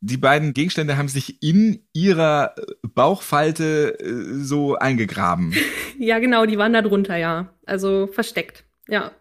die 0.00 0.18
beiden 0.18 0.52
Gegenstände 0.52 0.98
haben 0.98 1.08
sich 1.08 1.42
in 1.42 1.86
ihrer 1.94 2.54
Bauchfalte 2.82 3.96
so 4.36 4.74
eingegraben. 4.74 5.54
ja, 5.98 6.18
genau, 6.18 6.44
die 6.44 6.58
waren 6.58 6.74
da 6.74 6.82
drunter, 6.82 7.16
ja. 7.16 7.54
Also 7.64 8.06
versteckt, 8.06 8.64
ja. 8.86 9.12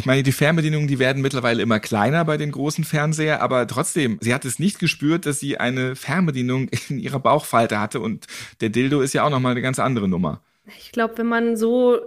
Ich 0.00 0.06
meine, 0.06 0.22
die 0.22 0.32
Fernbedienungen, 0.32 0.88
die 0.88 0.98
werden 0.98 1.20
mittlerweile 1.20 1.60
immer 1.60 1.78
kleiner 1.78 2.24
bei 2.24 2.38
den 2.38 2.52
großen 2.52 2.84
Fernseher, 2.84 3.42
aber 3.42 3.66
trotzdem, 3.66 4.16
sie 4.22 4.32
hat 4.32 4.46
es 4.46 4.58
nicht 4.58 4.78
gespürt, 4.78 5.26
dass 5.26 5.40
sie 5.40 5.58
eine 5.58 5.94
Fernbedienung 5.94 6.70
in 6.88 6.98
ihrer 6.98 7.20
Bauchfalte 7.20 7.78
hatte 7.78 8.00
und 8.00 8.26
der 8.62 8.70
Dildo 8.70 9.02
ist 9.02 9.12
ja 9.12 9.24
auch 9.24 9.30
nochmal 9.30 9.50
eine 9.50 9.60
ganz 9.60 9.78
andere 9.78 10.08
Nummer. 10.08 10.40
Ich 10.78 10.90
glaube, 10.92 11.18
wenn 11.18 11.26
man 11.26 11.54
so 11.54 12.00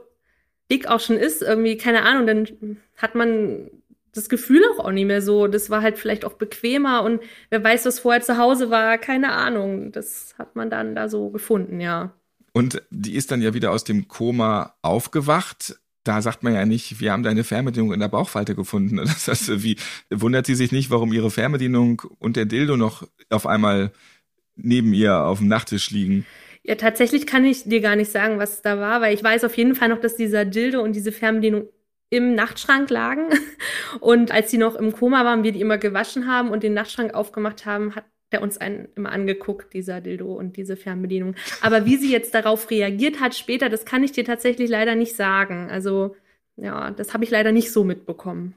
dick 0.72 0.88
auch 0.88 1.02
schon 1.02 1.18
ist, 1.18 1.44
irgendwie, 1.44 1.78
keine 1.78 2.02
Ahnung, 2.02 2.26
dann 2.26 2.78
hat 2.98 3.14
man 3.14 3.70
das 4.12 4.28
Gefühl 4.28 4.64
auch, 4.74 4.86
auch 4.86 4.92
nicht 4.92 5.06
mehr 5.06 5.22
so. 5.22 5.46
Das 5.46 5.70
war 5.70 5.84
halt 5.84 6.00
vielleicht 6.00 6.26
auch 6.26 6.34
bequemer 6.34 7.04
und 7.04 7.22
wer 7.52 7.64
weiß, 7.64 7.86
was 7.86 8.00
vorher 8.00 8.24
zu 8.24 8.40
Hause 8.40 8.72
war, 8.72 8.98
keine 8.98 9.34
Ahnung. 9.34 9.92
Das 9.92 10.34
hat 10.40 10.56
man 10.56 10.72
dann 10.72 10.96
da 10.96 11.10
so 11.10 11.30
gefunden, 11.30 11.80
ja. 11.80 12.12
Und 12.54 12.82
die 12.90 13.14
ist 13.14 13.30
dann 13.30 13.44
ja 13.44 13.54
wieder 13.54 13.70
aus 13.70 13.84
dem 13.84 14.08
Koma 14.08 14.74
aufgewacht. 14.82 15.76
Da 16.04 16.22
sagt 16.22 16.44
man 16.44 16.54
ja 16.54 16.66
nicht, 16.66 17.00
wir 17.00 17.12
haben 17.12 17.24
deine 17.24 17.44
Fernbedienung 17.44 17.94
in 17.94 18.00
der 18.00 18.10
Bauchfalte 18.10 18.56
gefunden. 18.56 18.98
Das 19.04 19.28
heißt, 19.28 19.64
wie 19.64 19.78
wundert 20.10 20.46
sie 20.46 20.56
sich 20.56 20.72
nicht, 20.72 20.90
warum 20.90 21.14
ihre 21.14 21.32
Fernbedienung 21.32 22.02
und 22.20 22.36
der 22.36 22.46
Dildo 22.46 22.78
noch 22.78 23.08
auf 23.30 23.48
einmal 23.48 23.92
neben 24.56 24.94
ihr 24.94 25.18
auf 25.18 25.40
dem 25.40 25.48
Nachttisch 25.48 25.92
liegen? 25.92 26.26
Ja, 26.64 26.76
tatsächlich 26.76 27.28
kann 27.28 27.44
ich 27.44 27.64
dir 27.64 27.82
gar 27.82 27.96
nicht 27.96 28.12
sagen, 28.12 28.40
was 28.40 28.62
da 28.62 28.80
war, 28.80 29.02
weil 29.02 29.14
ich 29.14 29.24
weiß 29.24 29.44
auf 29.44 29.58
jeden 29.58 29.76
Fall 29.76 29.90
noch, 29.90 30.00
dass 30.00 30.16
dieser 30.16 30.46
Dildo 30.46 30.82
und 30.82 30.96
diese 30.96 31.12
Fernbedienung 31.12 31.68
im 32.10 32.36
Nachtschrank 32.36 32.90
lagen. 32.90 33.28
Und 34.00 34.32
als 34.32 34.52
sie 34.52 34.58
noch 34.58 34.76
im 34.76 34.92
Koma 34.92 35.26
waren, 35.26 35.44
wir 35.44 35.52
die 35.52 35.62
immer 35.62 35.80
gewaschen 35.80 36.28
haben 36.28 36.50
und 36.50 36.62
den 36.64 36.74
Nachtschrank 36.74 37.14
aufgemacht 37.14 37.66
haben, 37.66 37.96
hat 37.96 38.06
der 38.34 38.42
uns 38.42 38.58
einen 38.58 38.90
immer 38.96 39.12
angeguckt, 39.12 39.74
dieser 39.74 40.02
Dildo 40.02 40.34
und 40.34 40.58
diese 40.58 40.76
Fernbedienung. 40.76 41.36
Aber 41.62 41.86
wie 41.86 41.96
sie 41.96 42.12
jetzt 42.12 42.34
darauf 42.34 42.70
reagiert 42.70 43.20
hat 43.20 43.36
später, 43.36 43.70
das 43.70 43.86
kann 43.86 44.04
ich 44.04 44.12
dir 44.12 44.26
tatsächlich 44.26 44.70
leider 44.70 44.96
nicht 44.96 45.16
sagen. 45.16 45.70
Also, 45.72 46.16
ja, 46.58 46.92
das 46.92 47.14
habe 47.14 47.24
ich 47.24 47.30
leider 47.30 47.52
nicht 47.52 47.72
so 47.72 47.84
mitbekommen. 47.84 48.56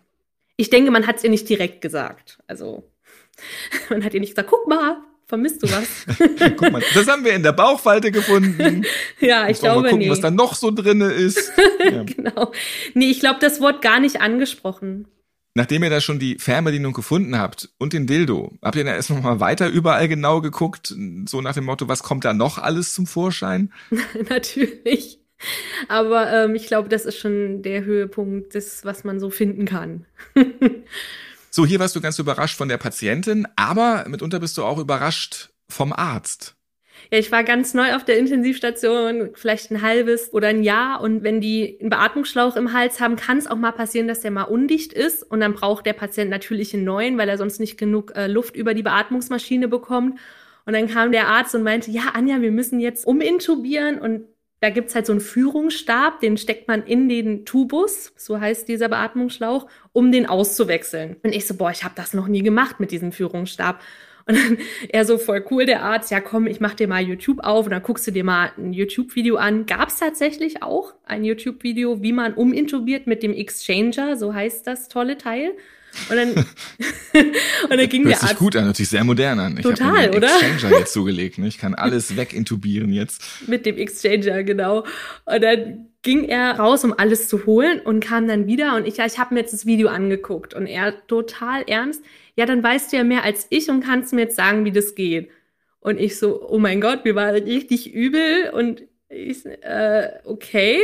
Ich 0.56 0.70
denke, 0.70 0.90
man 0.90 1.06
hat 1.06 1.16
es 1.18 1.24
ihr 1.24 1.30
nicht 1.30 1.48
direkt 1.48 1.80
gesagt. 1.80 2.38
Also, 2.46 2.90
man 3.90 4.04
hat 4.04 4.14
ihr 4.14 4.20
nicht 4.20 4.30
gesagt, 4.30 4.50
guck 4.50 4.66
mal, 4.66 4.96
vermisst 5.26 5.62
du 5.62 5.70
was? 5.70 6.06
Guck 6.56 6.70
mal, 6.70 6.82
das 6.94 7.08
haben 7.08 7.24
wir 7.24 7.34
in 7.34 7.42
der 7.42 7.52
Bauchfalte 7.52 8.10
gefunden. 8.10 8.84
ja, 9.20 9.48
ich 9.48 9.58
glaube 9.58 9.82
mal 9.82 9.90
gucken, 9.90 10.06
nee. 10.06 10.10
was 10.10 10.20
da 10.20 10.30
noch 10.30 10.54
so 10.54 10.70
drinne 10.70 11.12
ist. 11.12 11.52
Ja. 11.84 12.04
genau. 12.04 12.52
Nee, 12.94 13.10
ich 13.10 13.20
glaube, 13.20 13.38
das 13.40 13.60
Wort 13.60 13.82
gar 13.82 14.00
nicht 14.00 14.20
angesprochen. 14.20 15.08
Nachdem 15.56 15.82
ihr 15.82 15.88
da 15.88 16.02
schon 16.02 16.18
die 16.18 16.38
Fernbedienung 16.38 16.92
gefunden 16.92 17.38
habt 17.38 17.70
und 17.78 17.94
den 17.94 18.06
Dildo, 18.06 18.58
habt 18.60 18.76
ihr 18.76 18.84
da 18.84 18.94
erst 18.94 19.08
noch 19.08 19.22
mal 19.22 19.40
weiter 19.40 19.70
überall 19.70 20.06
genau 20.06 20.42
geguckt, 20.42 20.94
so 21.24 21.40
nach 21.40 21.54
dem 21.54 21.64
Motto, 21.64 21.88
was 21.88 22.02
kommt 22.02 22.26
da 22.26 22.34
noch 22.34 22.58
alles 22.58 22.92
zum 22.92 23.06
Vorschein? 23.06 23.72
Natürlich. 24.28 25.18
Aber 25.88 26.30
ähm, 26.30 26.54
ich 26.54 26.66
glaube, 26.66 26.90
das 26.90 27.06
ist 27.06 27.16
schon 27.16 27.62
der 27.62 27.86
Höhepunkt 27.86 28.54
des, 28.54 28.84
was 28.84 29.02
man 29.04 29.18
so 29.18 29.30
finden 29.30 29.64
kann. 29.64 30.04
So, 31.48 31.64
hier 31.64 31.80
warst 31.80 31.96
du 31.96 32.02
ganz 32.02 32.18
überrascht 32.18 32.58
von 32.58 32.68
der 32.68 32.76
Patientin, 32.76 33.48
aber 33.56 34.04
mitunter 34.08 34.40
bist 34.40 34.58
du 34.58 34.62
auch 34.62 34.76
überrascht 34.76 35.48
vom 35.70 35.90
Arzt. 35.94 36.55
Ja, 37.12 37.18
ich 37.18 37.30
war 37.30 37.44
ganz 37.44 37.72
neu 37.74 37.94
auf 37.94 38.04
der 38.04 38.18
Intensivstation, 38.18 39.30
vielleicht 39.34 39.70
ein 39.70 39.82
halbes 39.82 40.32
oder 40.32 40.48
ein 40.48 40.62
Jahr. 40.62 41.00
Und 41.00 41.22
wenn 41.22 41.40
die 41.40 41.78
einen 41.80 41.90
Beatmungsschlauch 41.90 42.56
im 42.56 42.72
Hals 42.72 43.00
haben, 43.00 43.16
kann 43.16 43.38
es 43.38 43.46
auch 43.46 43.56
mal 43.56 43.72
passieren, 43.72 44.08
dass 44.08 44.20
der 44.20 44.30
mal 44.32 44.42
undicht 44.42 44.92
ist. 44.92 45.22
Und 45.22 45.40
dann 45.40 45.54
braucht 45.54 45.86
der 45.86 45.92
Patient 45.92 46.30
natürlich 46.30 46.74
einen 46.74 46.84
neuen, 46.84 47.16
weil 47.18 47.28
er 47.28 47.38
sonst 47.38 47.60
nicht 47.60 47.78
genug 47.78 48.12
äh, 48.16 48.26
Luft 48.26 48.56
über 48.56 48.74
die 48.74 48.82
Beatmungsmaschine 48.82 49.68
bekommt. 49.68 50.18
Und 50.64 50.72
dann 50.72 50.88
kam 50.88 51.12
der 51.12 51.28
Arzt 51.28 51.54
und 51.54 51.62
meinte, 51.62 51.90
ja, 51.92 52.10
Anja, 52.14 52.40
wir 52.42 52.50
müssen 52.50 52.80
jetzt 52.80 53.06
umintubieren. 53.06 53.98
Und 54.00 54.24
Da 54.60 54.70
gibt's 54.70 54.94
halt 54.94 55.06
so 55.06 55.12
einen 55.12 55.20
Führungsstab, 55.20 56.20
den 56.20 56.36
steckt 56.38 56.66
man 56.66 56.82
in 56.84 57.08
den 57.08 57.44
Tubus, 57.44 58.12
so 58.16 58.40
heißt 58.40 58.66
dieser 58.68 58.88
Beatmungsschlauch, 58.88 59.68
um 59.92 60.10
den 60.10 60.26
auszuwechseln. 60.26 61.16
Und 61.22 61.34
ich 61.34 61.46
so, 61.46 61.54
boah, 61.54 61.70
ich 61.70 61.84
habe 61.84 61.94
das 61.94 62.14
noch 62.14 62.26
nie 62.26 62.42
gemacht 62.42 62.80
mit 62.80 62.90
diesem 62.90 63.12
Führungsstab. 63.12 63.80
Und 64.26 64.36
dann 64.36 64.58
er 64.88 65.04
so 65.04 65.18
voll 65.18 65.44
cool, 65.50 65.66
der 65.66 65.82
Arzt, 65.82 66.10
ja 66.10 66.20
komm, 66.20 66.46
ich 66.46 66.60
mach 66.60 66.74
dir 66.74 66.88
mal 66.88 67.02
YouTube 67.02 67.40
auf 67.40 67.66
und 67.66 67.70
dann 67.70 67.82
guckst 67.82 68.06
du 68.06 68.10
dir 68.10 68.24
mal 68.24 68.52
ein 68.58 68.72
YouTube-Video 68.72 69.36
an. 69.36 69.66
Gab's 69.66 69.98
tatsächlich 69.98 70.62
auch 70.62 70.94
ein 71.04 71.24
YouTube-Video, 71.24 72.02
wie 72.02 72.12
man 72.12 72.34
umintubiert 72.34 73.06
mit 73.06 73.22
dem 73.22 73.32
Exchanger, 73.32 74.16
so 74.16 74.34
heißt 74.34 74.66
das 74.66 74.88
tolle 74.88 75.16
Teil. 75.16 75.52
Und 76.10 76.16
dann, 76.16 76.30
und 77.70 77.78
dann 77.78 77.88
ging 77.88 78.04
Hört 78.04 78.14
der 78.14 78.22
Arzt. 78.22 78.28
sich 78.28 78.38
gut 78.38 78.56
an, 78.56 78.64
hört 78.64 78.76
sich 78.76 78.88
sehr 78.88 79.04
modern 79.04 79.38
an. 79.38 79.56
Ich 79.56 79.62
Total, 79.62 80.14
oder? 80.14 80.28
Exchanger 80.36 80.78
jetzt 80.78 80.92
zugelegt. 80.92 81.38
Ne? 81.38 81.46
Ich 81.46 81.58
kann 81.58 81.74
alles 81.74 82.16
wegintubieren 82.16 82.92
jetzt. 82.92 83.22
Mit 83.46 83.64
dem 83.64 83.76
Exchanger, 83.76 84.42
genau. 84.42 84.84
Und 85.24 85.42
dann 85.42 85.88
ging 86.06 86.24
er 86.24 86.58
raus, 86.58 86.84
um 86.84 86.94
alles 86.96 87.28
zu 87.28 87.44
holen 87.44 87.80
und 87.80 88.00
kam 88.00 88.26
dann 88.26 88.46
wieder. 88.46 88.76
Und 88.76 88.86
ich, 88.86 88.96
ja, 88.96 89.04
ich 89.04 89.18
habe 89.18 89.34
mir 89.34 89.40
jetzt 89.40 89.52
das 89.52 89.66
Video 89.66 89.88
angeguckt 89.88 90.54
und 90.54 90.66
er 90.66 91.06
total 91.06 91.64
ernst 91.66 92.02
ja, 92.36 92.44
dann 92.46 92.62
weißt 92.62 92.92
du 92.92 92.98
ja 92.98 93.04
mehr 93.04 93.24
als 93.24 93.46
ich 93.50 93.68
und 93.70 93.80
kannst 93.80 94.12
mir 94.12 94.22
jetzt 94.22 94.36
sagen, 94.36 94.64
wie 94.64 94.72
das 94.72 94.94
geht. 94.94 95.30
Und 95.80 95.98
ich 95.98 96.18
so, 96.18 96.46
oh 96.48 96.58
mein 96.58 96.80
Gott, 96.80 97.04
mir 97.04 97.14
war 97.14 97.32
richtig 97.32 97.92
übel 97.92 98.50
und 98.52 98.82
ich, 99.08 99.46
äh, 99.46 100.10
okay. 100.24 100.80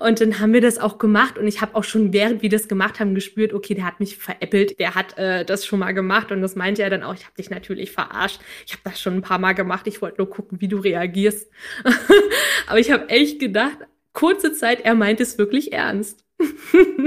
Und 0.00 0.20
dann 0.20 0.40
haben 0.40 0.52
wir 0.52 0.60
das 0.60 0.78
auch 0.78 0.98
gemacht 0.98 1.38
und 1.38 1.46
ich 1.46 1.60
habe 1.60 1.76
auch 1.76 1.84
schon 1.84 2.12
während 2.12 2.42
wir 2.42 2.50
das 2.50 2.66
gemacht 2.66 2.98
haben 2.98 3.14
gespürt, 3.14 3.54
okay, 3.54 3.74
der 3.74 3.86
hat 3.86 4.00
mich 4.00 4.16
veräppelt, 4.18 4.80
der 4.80 4.96
hat 4.96 5.16
äh, 5.16 5.44
das 5.44 5.64
schon 5.64 5.78
mal 5.78 5.92
gemacht 5.92 6.32
und 6.32 6.42
das 6.42 6.56
meinte 6.56 6.82
er 6.82 6.90
dann 6.90 7.04
auch, 7.04 7.14
ich 7.14 7.24
habe 7.24 7.36
dich 7.36 7.50
natürlich 7.50 7.92
verarscht. 7.92 8.40
Ich 8.66 8.72
habe 8.72 8.82
das 8.84 9.00
schon 9.00 9.14
ein 9.14 9.22
paar 9.22 9.38
Mal 9.38 9.54
gemacht, 9.54 9.86
ich 9.86 10.02
wollte 10.02 10.18
nur 10.18 10.28
gucken, 10.28 10.60
wie 10.60 10.68
du 10.68 10.78
reagierst. 10.78 11.48
Aber 12.66 12.80
ich 12.80 12.90
habe 12.90 13.08
echt 13.08 13.38
gedacht, 13.38 13.78
kurze 14.16 14.52
Zeit, 14.52 14.80
er 14.80 14.94
meint 14.94 15.20
es 15.20 15.38
wirklich 15.38 15.72
ernst. 15.72 16.24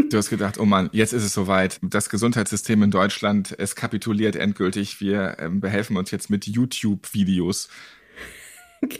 Du 0.10 0.17
hast 0.17 0.30
gedacht, 0.30 0.60
oh 0.60 0.65
Mann, 0.65 0.89
jetzt 0.93 1.12
ist 1.12 1.24
es 1.24 1.34
soweit. 1.34 1.80
Das 1.82 2.10
Gesundheitssystem 2.10 2.82
in 2.84 2.91
Deutschland, 2.91 3.54
es 3.58 3.76
kapituliert 3.76 4.36
endgültig. 4.36 5.02
Wir 5.02 5.38
ähm, 5.39 5.60
behelfen 5.60 5.98
uns 5.98 6.12
jetzt 6.12 6.30
mit 6.30 6.48
YouTube-Videos. 6.48 7.69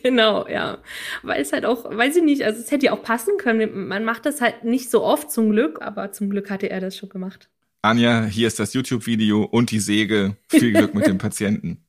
Genau, 0.04 0.46
ja. 0.48 0.80
Weil 1.24 1.42
es 1.42 1.54
halt 1.54 1.66
auch, 1.66 1.86
weiß 1.86 2.18
ich 2.18 2.24
nicht, 2.24 2.44
also 2.44 2.60
es 2.60 2.70
hätte 2.70 2.88
ja 2.88 2.92
auch 2.92 3.02
passen 3.02 3.38
können. 3.38 3.88
Man 3.88 4.04
macht 4.04 4.26
das 4.26 4.42
halt 4.42 4.66
nicht 4.66 4.90
so 4.90 5.04
oft 5.04 5.32
zum 5.32 5.52
Glück, 5.52 5.82
aber 5.82 6.12
zum 6.12 6.30
Glück 6.30 6.50
hatte 6.50 6.70
er 6.70 6.82
das 6.82 6.98
schon 6.98 7.10
gemacht. 7.10 7.50
Anja, 7.82 8.26
hier 8.26 8.48
ist 8.48 8.60
das 8.60 8.74
YouTube-Video 8.74 9.44
und 9.44 9.72
die 9.72 9.80
Säge. 9.80 10.36
Viel 10.50 10.74
Glück 10.74 10.94
mit 10.94 11.08
dem 11.08 11.18
Patienten. 11.20 11.86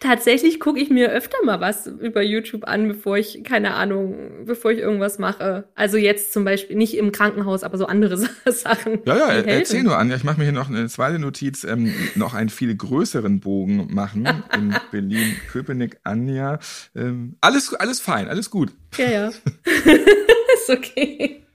Tatsächlich 0.00 0.60
gucke 0.60 0.80
ich 0.80 0.90
mir 0.90 1.10
öfter 1.10 1.38
mal 1.44 1.60
was 1.60 1.86
über 1.86 2.22
YouTube 2.22 2.64
an, 2.66 2.88
bevor 2.88 3.18
ich, 3.18 3.42
keine 3.44 3.74
Ahnung, 3.74 4.44
bevor 4.44 4.70
ich 4.70 4.78
irgendwas 4.78 5.18
mache. 5.18 5.64
Also 5.74 5.96
jetzt 5.96 6.32
zum 6.32 6.44
Beispiel 6.44 6.76
nicht 6.76 6.96
im 6.96 7.12
Krankenhaus, 7.12 7.62
aber 7.62 7.78
so 7.78 7.86
andere 7.86 8.16
Sachen. 8.46 9.00
Ja, 9.04 9.16
ja, 9.16 9.28
erzähl 9.28 9.82
nur 9.82 9.98
an. 9.98 10.10
Ich 10.10 10.24
mache 10.24 10.38
mir 10.38 10.44
hier 10.44 10.52
noch 10.52 10.68
eine 10.68 10.88
zweite 10.88 11.18
Notiz, 11.18 11.64
ähm, 11.64 11.92
noch 12.14 12.34
einen 12.34 12.48
viel 12.48 12.74
größeren 12.74 13.40
Bogen 13.40 13.88
machen. 13.92 14.26
In 14.54 14.76
Berlin, 14.90 15.36
Köpenick, 15.50 15.98
Anja. 16.04 16.58
Ähm, 16.94 17.36
alles, 17.40 17.74
alles 17.74 18.00
fein, 18.00 18.28
alles 18.28 18.50
gut. 18.50 18.72
Ja, 18.96 19.10
ja. 19.10 19.28
Ist 19.66 20.70
okay. 20.70 21.45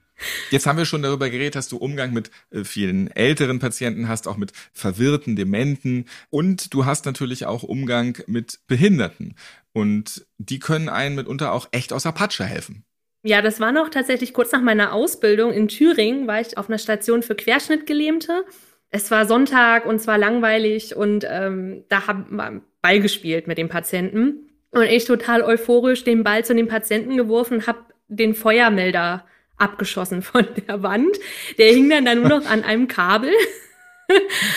Jetzt 0.49 0.65
haben 0.65 0.77
wir 0.77 0.85
schon 0.85 1.01
darüber 1.01 1.29
geredet, 1.29 1.55
dass 1.55 1.67
du 1.67 1.77
Umgang 1.77 2.13
mit 2.13 2.31
äh, 2.51 2.63
vielen 2.63 3.09
älteren 3.11 3.59
Patienten 3.59 4.07
hast, 4.07 4.27
auch 4.27 4.37
mit 4.37 4.51
verwirrten, 4.73 5.35
Dementen 5.35 6.05
und 6.29 6.73
du 6.73 6.85
hast 6.85 7.05
natürlich 7.05 7.45
auch 7.45 7.63
Umgang 7.63 8.17
mit 8.27 8.59
Behinderten. 8.67 9.35
Und 9.73 10.25
die 10.37 10.59
können 10.59 10.89
einen 10.89 11.15
mitunter 11.15 11.53
auch 11.53 11.69
echt 11.71 11.93
aus 11.93 12.03
der 12.03 12.11
Patsche 12.11 12.43
helfen. 12.43 12.83
Ja, 13.23 13.41
das 13.41 13.59
war 13.59 13.71
noch 13.71 13.89
tatsächlich 13.89 14.33
kurz 14.33 14.51
nach 14.51 14.61
meiner 14.61 14.93
Ausbildung 14.93 15.53
in 15.53 15.67
Thüringen, 15.67 16.27
war 16.27 16.41
ich 16.41 16.57
auf 16.57 16.69
einer 16.69 16.79
Station 16.79 17.21
für 17.21 17.35
Querschnittgelähmte. 17.35 18.45
Es 18.89 19.11
war 19.11 19.25
Sonntag 19.25 19.85
und 19.85 19.99
zwar 19.99 20.17
langweilig 20.17 20.95
und 20.95 21.25
ähm, 21.29 21.85
da 21.87 22.07
haben 22.07 22.35
wir 22.35 22.61
Ball 22.81 22.99
gespielt 22.99 23.47
mit 23.47 23.57
dem 23.57 23.69
Patienten. 23.69 24.49
Und 24.71 24.83
ich 24.83 25.05
total 25.05 25.43
euphorisch 25.43 26.03
den 26.03 26.23
Ball 26.23 26.43
zu 26.43 26.55
dem 26.55 26.67
Patienten 26.67 27.15
geworfen, 27.15 27.67
habe 27.67 27.85
den 28.07 28.33
Feuermelder 28.33 29.25
abgeschossen 29.61 30.21
von 30.21 30.45
der 30.67 30.83
Wand. 30.83 31.17
Der 31.57 31.73
hing 31.73 31.89
dann, 31.89 32.05
dann 32.05 32.19
nur 32.19 32.29
noch 32.29 32.45
an 32.45 32.63
einem 32.63 32.87
Kabel. 32.87 33.31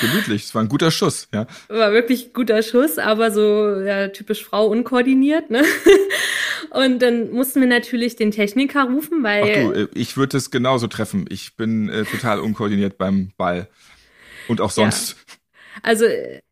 Gemütlich, 0.01 0.45
es 0.45 0.55
war 0.55 0.62
ein 0.62 0.69
guter 0.69 0.90
Schuss, 0.90 1.29
ja. 1.33 1.47
War 1.69 1.93
wirklich 1.93 2.33
guter 2.33 2.62
Schuss, 2.62 2.99
aber 2.99 3.31
so 3.31 3.81
ja, 3.81 4.09
typisch 4.09 4.45
Frau 4.45 4.67
unkoordiniert, 4.67 5.51
ne? 5.51 5.62
Und 6.71 7.01
dann 7.01 7.31
mussten 7.31 7.61
wir 7.61 7.69
natürlich 7.69 8.17
den 8.17 8.33
Techniker 8.33 8.85
rufen, 8.85 9.23
weil. 9.23 9.43
Ach 9.43 9.73
du, 9.73 9.81
äh, 9.83 9.88
ich 9.95 10.17
würde 10.17 10.37
es 10.37 10.51
genauso 10.51 10.88
treffen. 10.88 11.27
Ich 11.29 11.57
bin 11.57 11.88
äh, 11.88 12.05
total 12.05 12.40
unkoordiniert 12.40 12.99
beim 12.99 13.31
Ball. 13.37 13.69
Und 14.49 14.61
auch 14.61 14.71
sonst. 14.71 15.11
Ja. 15.29 15.35
Also 15.82 16.06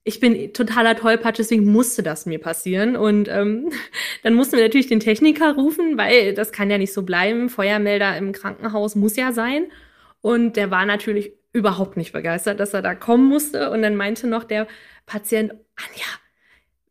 ich 0.04 0.20
bin 0.20 0.52
totaler 0.52 0.96
Tollpatsch, 0.96 1.38
deswegen 1.38 1.70
musste 1.70 2.02
das 2.02 2.26
mir 2.26 2.38
passieren. 2.38 2.96
Und 2.96 3.28
ähm, 3.28 3.70
dann 4.22 4.34
mussten 4.34 4.56
wir 4.56 4.64
natürlich 4.64 4.88
den 4.88 5.00
Techniker 5.00 5.54
rufen, 5.54 5.96
weil 5.96 6.34
das 6.34 6.52
kann 6.52 6.70
ja 6.70 6.78
nicht 6.78 6.92
so 6.92 7.02
bleiben. 7.02 7.48
Feuermelder 7.48 8.16
im 8.16 8.32
Krankenhaus 8.32 8.94
muss 8.94 9.16
ja 9.16 9.32
sein. 9.32 9.66
Und 10.20 10.56
der 10.56 10.70
war 10.70 10.86
natürlich 10.86 11.32
überhaupt 11.52 11.96
nicht 11.96 12.12
begeistert, 12.12 12.60
dass 12.60 12.74
er 12.74 12.82
da 12.82 12.94
kommen 12.94 13.26
musste. 13.26 13.70
Und 13.70 13.82
dann 13.82 13.96
meinte 13.96 14.26
noch 14.26 14.44
der 14.44 14.66
Patient, 15.06 15.52
Anja, 15.76 16.06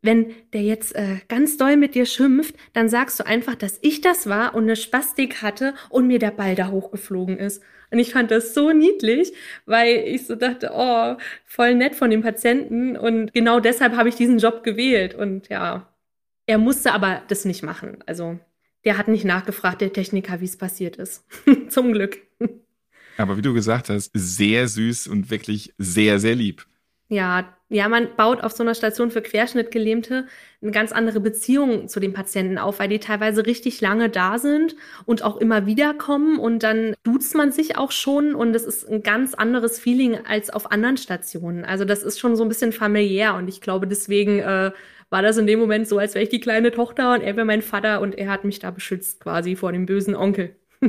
wenn 0.02 0.34
der 0.54 0.62
jetzt 0.62 0.96
äh, 0.96 1.18
ganz 1.28 1.58
doll 1.58 1.78
mit 1.78 1.96
dir 1.96 2.06
schimpft, 2.06 2.56
dann 2.74 2.90
sagst 2.90 3.20
du 3.20 3.26
einfach, 3.26 3.56
dass 3.56 3.80
ich 3.82 4.02
das 4.02 4.28
war 4.28 4.56
und 4.56 4.64
eine 4.64 4.76
Spastik 4.76 5.42
hatte 5.42 5.74
und 5.90 6.08
mir 6.08 6.20
der 6.20 6.32
Ball 6.32 6.56
da 6.56 6.70
hochgeflogen 6.70 7.38
ist. 7.38 7.62
Und 7.92 8.00
ich 8.00 8.14
fand 8.14 8.32
das 8.32 8.54
so 8.54 8.72
niedlich, 8.72 9.34
weil 9.66 10.04
ich 10.08 10.26
so 10.26 10.36
dachte, 10.36 10.72
oh, 10.74 11.18
voll 11.46 11.76
nett 11.76 11.94
von 11.94 12.10
dem 12.10 12.22
Patienten. 12.22 12.96
Und 12.96 13.34
genau 13.34 13.60
deshalb 13.60 13.96
habe 13.96 14.10
ich 14.10 14.16
diesen 14.16 14.40
Job 14.40 14.64
gewählt. 14.64 15.14
Und 15.14 15.50
ja, 15.50 15.88
er 16.46 16.58
musste 16.58 16.94
aber 16.94 17.22
das 17.28 17.44
nicht 17.46 17.64
machen. 17.64 17.98
Also 18.06 18.40
der 18.86 18.98
hat 18.98 19.10
nicht 19.10 19.26
nachgefragt, 19.26 19.82
der 19.82 19.94
Techniker, 19.94 20.40
wie 20.40 20.46
es 20.46 20.58
passiert 20.58 20.96
ist. 20.96 21.26
Zum 21.70 21.92
Glück. 21.92 22.20
Aber 23.18 23.38
wie 23.38 23.42
du 23.42 23.54
gesagt 23.54 23.90
hast, 23.90 24.10
sehr 24.14 24.68
süß 24.68 25.08
und 25.08 25.30
wirklich 25.30 25.74
sehr, 25.78 26.20
sehr 26.20 26.36
lieb. 26.36 26.66
Ja, 27.12 27.58
ja, 27.68 27.90
man 27.90 28.16
baut 28.16 28.42
auf 28.42 28.54
so 28.54 28.64
einer 28.64 28.74
Station 28.74 29.12
für 29.12 29.22
Querschnittgelähmte 29.22 30.28
eine 30.62 30.72
ganz 30.72 30.94
andere 30.94 31.20
Beziehung 31.20 31.90
zu 31.90 32.00
den 32.00 32.14
Patienten 32.14 32.58
auf, 32.58 32.80
weil 32.80 32.88
die 32.88 33.00
teilweise 33.00 33.46
richtig 33.46 33.82
lange 33.82 34.10
da 34.10 34.38
sind 34.38 34.78
und 35.06 35.22
auch 35.22 35.36
immer 35.36 35.66
wieder 35.66 35.94
kommen 35.94 36.40
und 36.40 36.64
dann 36.64 36.96
duzt 37.04 37.36
man 37.36 37.52
sich 37.52 37.78
auch 37.78 37.92
schon 37.92 38.34
und 38.34 38.56
es 38.56 38.64
ist 38.64 38.90
ein 38.90 39.04
ganz 39.04 39.34
anderes 39.34 39.78
Feeling 39.78 40.20
als 40.26 40.50
auf 40.52 40.72
anderen 40.72 40.96
Stationen. 40.96 41.66
Also 41.66 41.84
das 41.84 42.02
ist 42.02 42.18
schon 42.18 42.38
so 42.38 42.44
ein 42.44 42.50
bisschen 42.50 42.72
familiär 42.72 43.36
und 43.36 43.50
ich 43.50 43.60
glaube 43.60 43.88
deswegen 43.88 44.40
äh, 44.40 44.72
war 45.10 45.22
das 45.22 45.36
in 45.36 45.48
dem 45.48 45.60
Moment 45.60 45.90
so, 45.90 45.98
als 45.98 46.14
wäre 46.14 46.24
ich 46.24 46.30
die 46.30 46.40
kleine 46.40 46.72
Tochter 46.72 47.14
und 47.14 47.22
er 47.24 47.36
wäre 47.36 47.46
mein 47.46 47.62
Vater 47.62 48.00
und 48.00 48.18
er 48.18 48.30
hat 48.30 48.46
mich 48.46 48.60
da 48.60 48.72
beschützt 48.72 49.20
quasi 49.20 49.58
vor 49.58 49.74
dem 49.74 49.86
bösen 49.86 50.16
Onkel. 50.16 50.56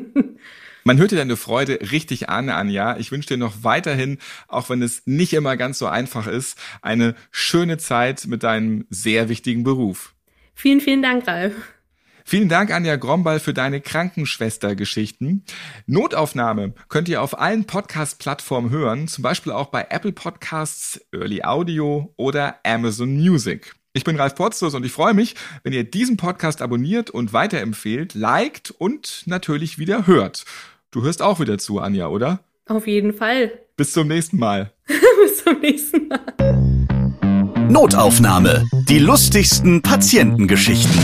Man 0.84 0.98
hört 0.98 1.12
dir 1.12 1.16
deine 1.16 1.36
Freude 1.36 1.78
richtig 1.92 2.28
an, 2.28 2.48
Anja. 2.48 2.96
Ich 2.96 3.12
wünsche 3.12 3.28
dir 3.28 3.36
noch 3.36 3.62
weiterhin, 3.62 4.18
auch 4.48 4.68
wenn 4.68 4.82
es 4.82 5.02
nicht 5.06 5.32
immer 5.32 5.56
ganz 5.56 5.78
so 5.78 5.86
einfach 5.86 6.26
ist, 6.26 6.58
eine 6.80 7.14
schöne 7.30 7.78
Zeit 7.78 8.26
mit 8.26 8.42
deinem 8.42 8.86
sehr 8.90 9.28
wichtigen 9.28 9.62
Beruf. 9.62 10.14
Vielen, 10.54 10.80
vielen 10.80 11.02
Dank, 11.02 11.26
Ralf. 11.26 11.54
Vielen 12.24 12.48
Dank, 12.48 12.70
Anja 12.70 12.96
Gromball, 12.96 13.40
für 13.40 13.52
deine 13.52 13.80
Krankenschwester-Geschichten. 13.80 15.44
Notaufnahme 15.86 16.74
könnt 16.88 17.08
ihr 17.08 17.20
auf 17.20 17.38
allen 17.38 17.64
Podcast-Plattformen 17.64 18.70
hören, 18.70 19.08
zum 19.08 19.22
Beispiel 19.22 19.52
auch 19.52 19.66
bei 19.66 19.86
Apple 19.90 20.12
Podcasts, 20.12 21.00
Early 21.12 21.42
Audio 21.42 22.12
oder 22.16 22.60
Amazon 22.64 23.16
Music. 23.16 23.74
Ich 23.94 24.04
bin 24.04 24.16
Ralf 24.16 24.34
Potzus 24.36 24.74
und 24.74 24.86
ich 24.86 24.92
freue 24.92 25.14
mich, 25.14 25.34
wenn 25.64 25.74
ihr 25.74 25.84
diesen 25.84 26.16
Podcast 26.16 26.62
abonniert 26.62 27.10
und 27.10 27.32
weiterempfehlt, 27.32 28.14
liked 28.14 28.70
und 28.70 29.24
natürlich 29.26 29.78
wieder 29.78 30.06
hört. 30.06 30.44
Du 30.92 31.02
hörst 31.02 31.22
auch 31.22 31.40
wieder 31.40 31.56
zu, 31.56 31.80
Anja, 31.80 32.08
oder? 32.08 32.40
Auf 32.68 32.86
jeden 32.86 33.14
Fall. 33.14 33.50
Bis 33.76 33.94
zum 33.94 34.08
nächsten 34.08 34.38
Mal. 34.38 34.72
Bis 34.86 35.42
zum 35.42 35.58
nächsten 35.60 36.08
Mal. 36.08 37.66
Notaufnahme. 37.70 38.66
Die 38.90 38.98
lustigsten 38.98 39.80
Patientengeschichten. 39.80 41.00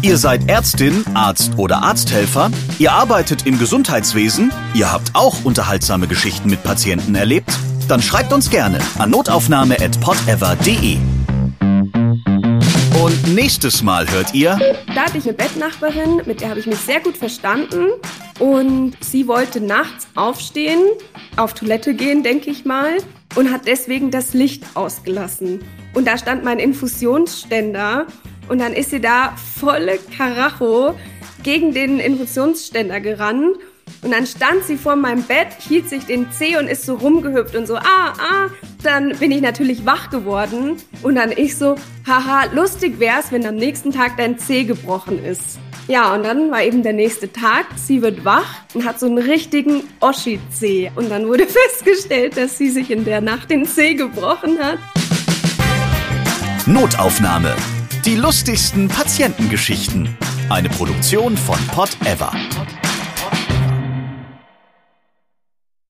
Ihr 0.00 0.16
seid 0.16 0.48
Ärztin, 0.48 1.04
Arzt 1.12 1.58
oder 1.58 1.82
Arzthelfer, 1.82 2.50
ihr 2.78 2.92
arbeitet 2.92 3.44
im 3.46 3.58
Gesundheitswesen, 3.58 4.50
ihr 4.72 4.90
habt 4.90 5.10
auch 5.12 5.44
unterhaltsame 5.44 6.06
Geschichten 6.06 6.48
mit 6.48 6.62
Patienten 6.62 7.14
erlebt? 7.14 7.50
Dann 7.88 8.00
schreibt 8.00 8.32
uns 8.32 8.48
gerne 8.48 8.78
an 8.98 9.10
notaufnahme.podever.de. 9.10 10.96
Und 13.08 13.34
nächstes 13.34 13.82
Mal 13.82 14.06
hört 14.10 14.34
ihr. 14.34 14.58
Da 14.94 15.06
hatte 15.06 15.16
ich 15.16 15.24
eine 15.24 15.32
Bettnachbarin, 15.32 16.20
mit 16.26 16.42
der 16.42 16.50
habe 16.50 16.60
ich 16.60 16.66
mich 16.66 16.76
sehr 16.76 17.00
gut 17.00 17.16
verstanden. 17.16 17.86
Und 18.38 18.98
sie 19.00 19.26
wollte 19.26 19.62
nachts 19.62 20.06
aufstehen, 20.14 20.80
auf 21.38 21.54
Toilette 21.54 21.94
gehen, 21.94 22.22
denke 22.22 22.50
ich 22.50 22.66
mal, 22.66 22.98
und 23.34 23.50
hat 23.50 23.66
deswegen 23.66 24.10
das 24.10 24.34
Licht 24.34 24.62
ausgelassen. 24.74 25.64
Und 25.94 26.06
da 26.06 26.18
stand 26.18 26.44
mein 26.44 26.58
Infusionsständer 26.58 28.08
und 28.50 28.58
dann 28.60 28.74
ist 28.74 28.90
sie 28.90 29.00
da 29.00 29.34
volle 29.58 29.98
Karacho 30.14 30.94
gegen 31.42 31.72
den 31.72 32.00
Infusionsständer 32.00 33.00
gerannt 33.00 33.56
und 34.02 34.10
dann 34.12 34.26
stand 34.26 34.64
sie 34.64 34.76
vor 34.76 34.96
meinem 34.96 35.22
Bett, 35.22 35.48
hielt 35.66 35.88
sich 35.88 36.04
den 36.04 36.30
Zeh 36.30 36.58
und 36.58 36.68
ist 36.68 36.84
so 36.84 36.96
rumgehüpft 36.96 37.56
und 37.56 37.66
so, 37.66 37.76
ah, 37.76 38.12
ah. 38.18 38.50
Dann 38.82 39.16
bin 39.18 39.32
ich 39.32 39.40
natürlich 39.40 39.84
wach 39.84 40.08
geworden 40.10 40.76
und 41.02 41.16
dann 41.16 41.32
ich 41.32 41.56
so, 41.56 41.74
haha, 42.06 42.44
lustig 42.52 43.00
wär's, 43.00 43.32
wenn 43.32 43.44
am 43.44 43.56
nächsten 43.56 43.90
Tag 43.90 44.16
dein 44.16 44.38
Zeh 44.38 44.64
gebrochen 44.64 45.24
ist. 45.24 45.58
Ja, 45.88 46.14
und 46.14 46.22
dann 46.22 46.50
war 46.50 46.62
eben 46.62 46.82
der 46.82 46.92
nächste 46.92 47.32
Tag. 47.32 47.66
Sie 47.76 48.02
wird 48.02 48.24
wach 48.24 48.62
und 48.74 48.84
hat 48.84 49.00
so 49.00 49.06
einen 49.06 49.18
richtigen 49.18 49.82
Oschi-Zeh. 50.00 50.92
Und 50.94 51.10
dann 51.10 51.26
wurde 51.26 51.46
festgestellt, 51.70 52.36
dass 52.36 52.58
sie 52.58 52.70
sich 52.70 52.90
in 52.90 53.04
der 53.04 53.20
Nacht 53.20 53.50
den 53.50 53.64
Zeh 53.64 53.94
gebrochen 53.94 54.58
hat. 54.58 54.78
Notaufnahme. 56.66 57.56
Die 58.04 58.16
lustigsten 58.16 58.88
Patientengeschichten. 58.88 60.16
Eine 60.50 60.68
Produktion 60.68 61.36
von 61.36 61.58
Pot 61.68 61.96
Ever. 62.04 62.32